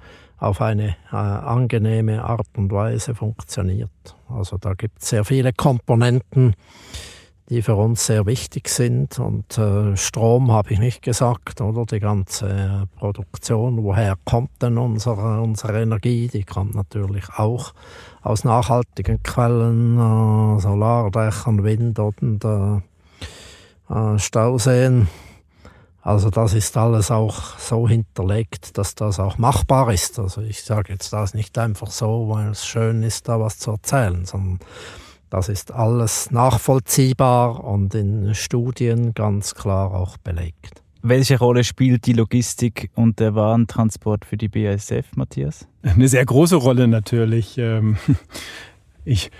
auf 0.42 0.60
eine 0.60 0.96
äh, 1.12 1.16
angenehme 1.16 2.24
Art 2.24 2.48
und 2.56 2.72
Weise 2.72 3.14
funktioniert. 3.14 4.16
Also 4.28 4.58
da 4.58 4.74
gibt 4.74 5.00
es 5.00 5.10
sehr 5.10 5.24
viele 5.24 5.52
Komponenten, 5.52 6.56
die 7.48 7.62
für 7.62 7.76
uns 7.76 8.06
sehr 8.06 8.26
wichtig 8.26 8.68
sind. 8.68 9.20
Und 9.20 9.56
äh, 9.56 9.96
Strom 9.96 10.50
habe 10.50 10.72
ich 10.72 10.80
nicht 10.80 11.00
gesagt, 11.00 11.60
oder 11.60 11.86
die 11.86 12.00
ganze 12.00 12.88
Produktion. 12.96 13.84
Woher 13.84 14.16
kommt 14.24 14.60
denn 14.60 14.78
unsere, 14.78 15.40
unsere 15.40 15.80
Energie? 15.80 16.26
Die 16.26 16.42
kommt 16.42 16.74
natürlich 16.74 17.28
auch 17.36 17.72
aus 18.22 18.42
nachhaltigen 18.42 19.22
Quellen, 19.22 19.96
äh, 19.96 20.60
Solardächern, 20.60 21.62
Wind 21.62 22.00
und 22.00 22.44
äh, 22.44 22.80
äh 23.94 24.18
Stauseen. 24.18 25.06
Also 26.02 26.30
das 26.30 26.52
ist 26.52 26.76
alles 26.76 27.12
auch 27.12 27.58
so 27.58 27.88
hinterlegt, 27.88 28.76
dass 28.76 28.96
das 28.96 29.20
auch 29.20 29.38
machbar 29.38 29.92
ist. 29.92 30.18
Also 30.18 30.40
ich 30.40 30.62
sage 30.64 30.92
jetzt 30.92 31.12
das 31.12 31.32
nicht 31.32 31.56
einfach 31.58 31.92
so, 31.92 32.28
weil 32.28 32.50
es 32.50 32.66
schön 32.66 33.04
ist, 33.04 33.28
da 33.28 33.38
was 33.38 33.58
zu 33.58 33.70
erzählen, 33.70 34.26
sondern 34.26 34.58
das 35.30 35.48
ist 35.48 35.72
alles 35.72 36.32
nachvollziehbar 36.32 37.62
und 37.62 37.94
in 37.94 38.34
Studien 38.34 39.14
ganz 39.14 39.54
klar 39.54 39.94
auch 39.94 40.16
belegt. 40.18 40.82
Welche 41.02 41.38
Rolle 41.38 41.64
spielt 41.64 42.06
die 42.06 42.12
Logistik 42.12 42.90
und 42.94 43.20
der 43.20 43.34
Warentransport 43.34 44.24
für 44.24 44.36
die 44.36 44.48
BASF, 44.48 45.16
Matthias? 45.16 45.66
Eine 45.82 46.08
sehr 46.08 46.24
große 46.24 46.56
Rolle 46.56 46.86
natürlich. 46.88 47.58
Ähm, 47.58 47.96
ich, 49.04 49.30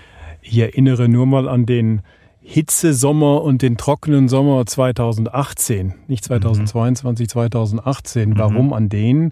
ich 0.41 0.57
erinnere 0.57 1.09
nur 1.09 1.25
mal 1.25 1.47
an 1.47 1.65
den 1.65 2.01
Hitzesommer 2.45 3.41
und 3.41 3.61
den 3.61 3.77
trockenen 3.77 4.27
Sommer 4.27 4.65
2018, 4.65 5.95
nicht 6.07 6.25
2022, 6.25 7.25
mhm. 7.25 7.29
2018. 7.29 8.29
Mhm. 8.29 8.37
Warum 8.37 8.73
an 8.73 8.89
den? 8.89 9.31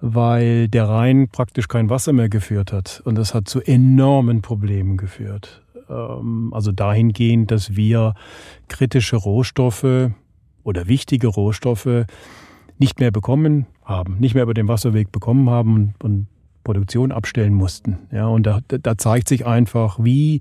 Weil 0.00 0.68
der 0.68 0.88
Rhein 0.88 1.28
praktisch 1.28 1.68
kein 1.68 1.88
Wasser 1.88 2.12
mehr 2.12 2.28
geführt 2.28 2.72
hat. 2.72 3.00
Und 3.04 3.16
das 3.16 3.32
hat 3.32 3.48
zu 3.48 3.62
enormen 3.62 4.42
Problemen 4.42 4.98
geführt. 4.98 5.62
Ähm, 5.88 6.52
also 6.52 6.70
dahingehend, 6.70 7.50
dass 7.50 7.76
wir 7.76 8.14
kritische 8.68 9.16
Rohstoffe 9.16 10.10
oder 10.62 10.86
wichtige 10.86 11.28
Rohstoffe 11.28 12.04
nicht 12.78 13.00
mehr 13.00 13.10
bekommen 13.10 13.66
haben, 13.84 14.18
nicht 14.18 14.34
mehr 14.34 14.42
über 14.42 14.54
den 14.54 14.68
Wasserweg 14.68 15.12
bekommen 15.12 15.48
haben 15.48 15.94
und, 16.02 16.26
Produktion 16.64 17.12
abstellen 17.12 17.52
mussten. 17.52 17.98
Ja, 18.10 18.26
und 18.26 18.44
da, 18.46 18.60
da 18.66 18.96
zeigt 18.96 19.28
sich 19.28 19.44
einfach, 19.44 19.98
wie 20.02 20.40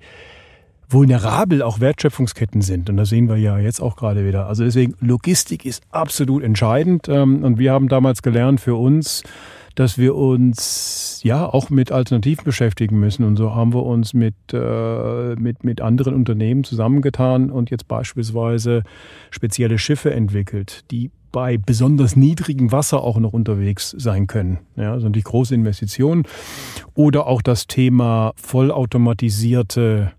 vulnerabel 0.94 1.62
auch 1.62 1.80
Wertschöpfungsketten 1.80 2.62
sind. 2.62 2.90
Und 2.90 2.98
das 2.98 3.10
sehen 3.10 3.28
wir 3.28 3.38
ja 3.38 3.58
jetzt 3.58 3.82
auch 3.82 3.96
gerade 3.96 4.26
wieder. 4.26 4.48
Also 4.48 4.64
deswegen, 4.64 4.96
Logistik 5.00 5.66
ist 5.66 5.84
absolut 5.92 6.44
entscheidend. 6.44 7.10
Ähm, 7.10 7.44
und 7.44 7.58
wir 7.58 7.72
haben 7.72 7.88
damals 7.90 8.22
gelernt 8.22 8.62
für 8.62 8.76
uns, 8.76 9.24
dass 9.76 9.98
wir 9.98 10.16
uns 10.16 11.20
ja 11.24 11.46
auch 11.46 11.70
mit 11.70 11.92
Alternativen 11.92 12.44
beschäftigen 12.44 13.00
müssen. 13.00 13.24
Und 13.24 13.38
so 13.38 13.56
haben 13.56 13.74
wir 13.74 13.84
uns 13.84 14.14
mit, 14.14 14.36
äh, 14.54 15.36
mit, 15.36 15.64
mit 15.64 15.82
anderen 15.82 16.14
Unternehmen 16.14 16.64
zusammengetan 16.64 17.50
und 17.50 17.72
jetzt 17.72 17.88
beispielsweise 17.88 18.84
spezielle 19.32 19.78
Schiffe 19.80 20.14
entwickelt, 20.14 20.84
die 20.92 21.12
bei 21.32 21.58
besonders 21.58 22.16
niedrigem 22.16 22.72
Wasser 22.72 23.02
auch 23.02 23.18
noch 23.18 23.34
unterwegs 23.34 23.96
sein 23.98 24.28
können. 24.28 24.60
Ja, 24.76 24.92
also 24.92 25.10
die 25.10 25.24
große 25.24 25.56
Investition. 25.56 26.28
Oder 26.94 27.26
auch 27.26 27.42
das 27.42 27.66
Thema 27.66 28.34
vollautomatisierte 28.36 30.12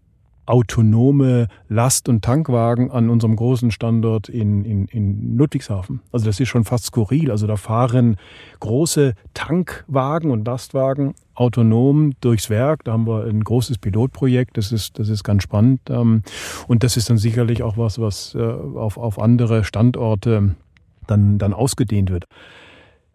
autonome 0.47 1.49
Last- 1.69 2.09
und 2.09 2.23
Tankwagen 2.23 2.91
an 2.91 3.11
unserem 3.11 3.37
großen 3.37 3.71
Standort 3.71 4.29
in, 4.29 4.65
in, 4.65 4.87
in 4.87 5.37
Ludwigshafen. 5.37 6.01
Also 6.13 6.27
das 6.27 6.41
ist 6.41 6.49
schon 6.49 6.65
fast 6.65 6.87
skurril. 6.87 7.31
Also 7.31 7.47
da 7.47 7.57
fahren 7.57 8.17
große 8.61 9.15
Tankwagen 9.33 10.31
und 10.31 10.47
Lastwagen 10.47 11.15
autonom 11.35 12.13
durchs 12.21 12.51
Werk. 12.51 12.85
Da 12.85 12.93
haben 12.93 13.07
wir 13.07 13.25
ein 13.25 13.43
großes 13.43 13.79
Pilotprojekt. 13.79 14.57
Das 14.57 14.73
ist, 14.73 14.99
das 14.99 15.09
ist 15.09 15.25
ganz 15.25 15.43
spannend. 15.43 15.81
Ähm, 15.89 16.23
und 16.69 16.85
das 16.85 16.97
ist 16.97 17.11
dann 17.11 17.19
sicherlich 17.19 17.63
auch 17.63 17.77
was, 17.77 17.99
was 17.99 18.35
äh, 18.35 18.43
auf, 18.43 18.97
auf 18.99 19.19
andere 19.19 19.65
Standorte 19.65 20.55
dann, 21.07 21.39
dann 21.39 21.53
ausgedehnt 21.53 22.11
wird. 22.11 22.27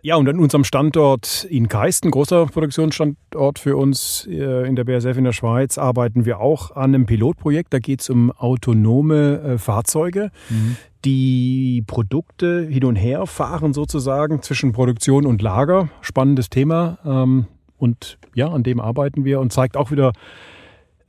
Ja, 0.01 0.15
und 0.15 0.29
an 0.29 0.39
unserem 0.39 0.63
Standort 0.63 1.43
in 1.49 1.67
Keisten, 1.67 2.09
großer 2.09 2.45
Produktionsstandort 2.45 3.59
für 3.59 3.75
uns 3.75 4.25
äh, 4.31 4.65
in 4.65 4.77
der 4.77 4.85
BASF 4.85 5.17
in 5.17 5.25
der 5.25 5.33
Schweiz, 5.33 5.77
arbeiten 5.77 6.23
wir 6.23 6.39
auch 6.39 6.73
an 6.73 6.95
einem 6.95 7.05
Pilotprojekt. 7.05 7.73
Da 7.73 7.79
geht 7.79 7.99
es 7.99 8.09
um 8.09 8.31
autonome 8.31 9.41
äh, 9.41 9.57
Fahrzeuge, 9.57 10.31
mhm. 10.49 10.77
die 11.03 11.83
Produkte 11.85 12.65
hin 12.65 12.85
und 12.85 12.95
her 12.95 13.27
fahren 13.27 13.73
sozusagen 13.73 14.41
zwischen 14.41 14.71
Produktion 14.71 15.25
und 15.25 15.41
Lager. 15.41 15.89
Spannendes 15.99 16.49
Thema. 16.49 16.97
Ähm, 17.05 17.47
und 17.77 18.19
ja, 18.33 18.47
an 18.47 18.63
dem 18.63 18.79
arbeiten 18.79 19.25
wir 19.25 19.41
und 19.41 19.51
zeigt 19.51 19.75
auch 19.75 19.91
wieder, 19.91 20.13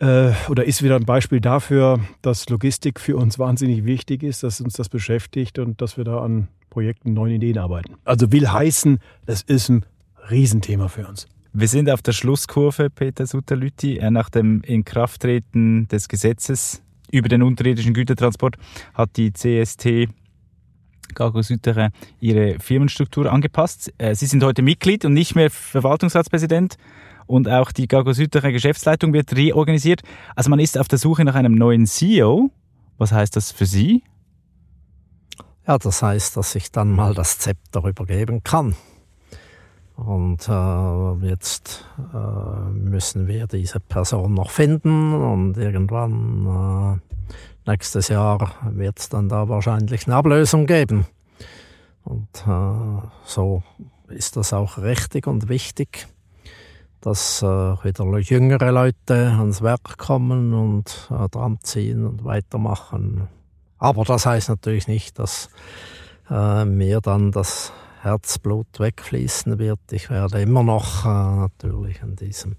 äh, 0.00 0.32
oder 0.48 0.64
ist 0.64 0.82
wieder 0.82 0.96
ein 0.96 1.04
Beispiel 1.04 1.40
dafür, 1.40 2.00
dass 2.22 2.48
Logistik 2.48 2.98
für 2.98 3.16
uns 3.16 3.38
wahnsinnig 3.38 3.84
wichtig 3.84 4.22
ist, 4.22 4.42
dass 4.42 4.60
uns 4.60 4.74
das 4.74 4.88
beschäftigt 4.88 5.58
und 5.58 5.80
dass 5.80 5.96
wir 5.96 6.04
da 6.04 6.20
an 6.20 6.48
Projekten, 6.70 7.12
neuen 7.12 7.32
Ideen 7.32 7.58
arbeiten. 7.58 7.94
Also 8.04 8.32
will 8.32 8.50
heißen, 8.50 8.98
das 9.26 9.42
ist 9.42 9.68
ein 9.68 9.84
Riesenthema 10.30 10.88
für 10.88 11.06
uns. 11.06 11.28
Wir 11.52 11.68
sind 11.68 11.90
auf 11.90 12.00
der 12.00 12.12
Schlusskurve, 12.12 12.90
Peter 12.90 13.26
Sutterlütti. 13.26 13.98
Äh, 13.98 14.10
nach 14.10 14.30
dem 14.30 14.62
Inkrafttreten 14.62 15.88
des 15.88 16.08
Gesetzes 16.08 16.82
über 17.10 17.28
den 17.28 17.42
unterirdischen 17.42 17.92
Gütertransport 17.92 18.56
hat 18.94 19.16
die 19.16 19.32
CST 19.32 20.08
Gago 21.14 21.42
Südere 21.42 21.90
ihre 22.20 22.58
Firmenstruktur 22.60 23.30
angepasst. 23.30 23.92
Äh, 23.98 24.14
Sie 24.14 24.26
sind 24.26 24.44
heute 24.44 24.62
Mitglied 24.62 25.04
und 25.04 25.12
nicht 25.12 25.34
mehr 25.34 25.50
Verwaltungsratspräsident 25.50 26.76
und 27.30 27.48
auch 27.48 27.70
die 27.70 27.86
Gago 27.86 28.12
Südere 28.12 28.52
Geschäftsleitung 28.52 29.12
wird 29.12 29.34
reorganisiert. 29.36 30.02
Also 30.34 30.50
man 30.50 30.58
ist 30.58 30.76
auf 30.76 30.88
der 30.88 30.98
Suche 30.98 31.24
nach 31.24 31.36
einem 31.36 31.54
neuen 31.54 31.86
CEO. 31.86 32.50
Was 32.98 33.12
heißt 33.12 33.36
das 33.36 33.52
für 33.52 33.66
Sie? 33.66 34.02
Ja, 35.64 35.78
das 35.78 36.02
heißt, 36.02 36.36
dass 36.36 36.56
ich 36.56 36.72
dann 36.72 36.90
mal 36.90 37.14
das 37.14 37.38
Zepter 37.38 37.84
übergeben 37.84 38.42
kann. 38.42 38.74
Und 39.94 40.48
äh, 40.48 41.28
jetzt 41.28 41.86
äh, 42.12 42.70
müssen 42.72 43.28
wir 43.28 43.46
diese 43.46 43.78
Person 43.78 44.34
noch 44.34 44.50
finden 44.50 45.14
und 45.14 45.56
irgendwann 45.56 46.98
äh, 47.66 47.70
nächstes 47.70 48.08
Jahr 48.08 48.54
wird 48.72 48.98
es 48.98 49.08
dann 49.08 49.28
da 49.28 49.48
wahrscheinlich 49.48 50.08
eine 50.08 50.16
Ablösung 50.16 50.66
geben. 50.66 51.06
Und 52.02 52.28
äh, 52.48 53.06
so 53.24 53.62
ist 54.08 54.36
das 54.36 54.52
auch 54.52 54.78
richtig 54.78 55.28
und 55.28 55.48
wichtig, 55.48 56.08
dass 57.00 57.42
äh, 57.42 57.46
wieder 57.46 58.18
jüngere 58.18 58.70
Leute 58.70 59.32
ans 59.38 59.62
Werk 59.62 59.98
kommen 59.98 60.54
und 60.54 61.10
äh, 61.10 61.28
dran 61.28 61.58
ziehen 61.62 62.06
und 62.06 62.24
weitermachen. 62.24 63.28
Aber 63.78 64.04
das 64.04 64.26
heißt 64.26 64.48
natürlich 64.48 64.88
nicht, 64.88 65.18
dass 65.18 65.48
äh, 66.30 66.64
mir 66.64 67.00
dann 67.00 67.32
das 67.32 67.72
Herzblut 68.02 68.66
wegfließen 68.78 69.58
wird. 69.58 69.80
Ich 69.90 70.10
werde 70.10 70.40
immer 70.40 70.62
noch 70.62 71.04
äh, 71.04 71.08
natürlich 71.08 72.02
an 72.02 72.16
diesem 72.16 72.56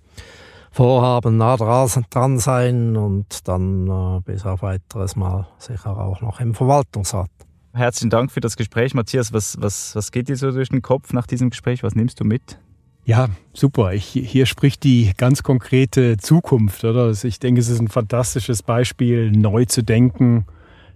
Vorhaben 0.72 1.38
nah 1.38 1.58
dran 1.58 2.40
sein 2.40 2.96
und 2.96 3.48
dann 3.48 3.88
äh, 3.88 4.22
bis 4.22 4.46
auf 4.46 4.62
weiteres 4.62 5.16
Mal 5.16 5.48
sicher 5.58 5.98
auch 5.98 6.22
noch 6.22 6.40
im 6.40 6.54
Verwaltungsrat. 6.54 7.30
Herzlichen 7.74 8.10
Dank 8.10 8.32
für 8.32 8.40
das 8.40 8.58
Gespräch. 8.58 8.94
Matthias, 8.94 9.34
was, 9.34 9.58
was, 9.60 9.96
was 9.96 10.12
geht 10.12 10.30
dir 10.30 10.36
so 10.36 10.52
durch 10.52 10.70
den 10.70 10.82
Kopf 10.82 11.14
nach 11.14 11.28
diesem 11.28 11.50
Gespräch? 11.50 11.84
Was 11.84 11.96
nimmst 11.96 12.20
du 12.20 12.24
mit? 12.24 12.58
Ja, 13.04 13.30
super. 13.54 13.94
Ich, 13.94 14.06
hier 14.06 14.46
spricht 14.46 14.84
die 14.84 15.12
ganz 15.18 15.44
konkrete 15.44 16.18
Zukunft. 16.18 16.84
Oder? 16.84 17.04
Also 17.04 17.28
ich 17.28 17.40
denke, 17.40 17.60
es 17.62 17.70
ist 17.70 17.80
ein 17.80 17.88
fantastisches 17.88 18.64
Beispiel, 18.64 19.32
neu 19.32 19.66
zu 19.66 19.84
denken, 19.84 20.46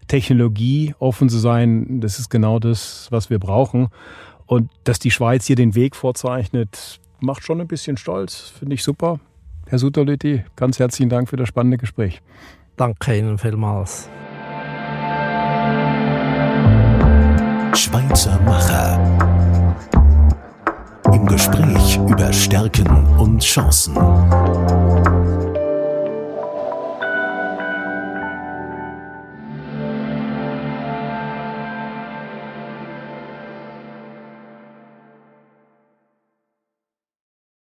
Technologie 0.07 0.93
offen 0.99 1.29
zu 1.29 1.39
sein, 1.39 1.99
das 1.99 2.19
ist 2.19 2.29
genau 2.29 2.59
das, 2.59 3.07
was 3.09 3.29
wir 3.29 3.39
brauchen. 3.39 3.87
Und 4.45 4.69
dass 4.83 4.99
die 4.99 5.09
Schweiz 5.09 5.47
hier 5.47 5.55
den 5.55 5.73
Weg 5.73 5.95
vorzeichnet, 5.95 6.99
macht 7.19 7.43
schon 7.43 7.59
ein 7.59 7.67
bisschen 7.67 7.97
stolz. 7.97 8.53
Finde 8.59 8.75
ich 8.75 8.83
super. 8.83 9.19
Herr 9.67 9.79
Suterlütti, 9.79 10.43
ganz 10.55 10.77
herzlichen 10.77 11.09
Dank 11.09 11.27
für 11.27 11.37
das 11.37 11.49
spannende 11.49 11.77
Gespräch. 11.77 12.21
Danke 12.77 13.17
Ihnen 13.17 13.39
vielmals. 13.39 14.09
Schweizer 17.73 18.39
Macher. 18.41 19.14
Gespräch 21.25 21.99
über 22.07 22.31
Stärken 22.31 22.87
und 23.17 23.41
Chancen. 23.41 23.95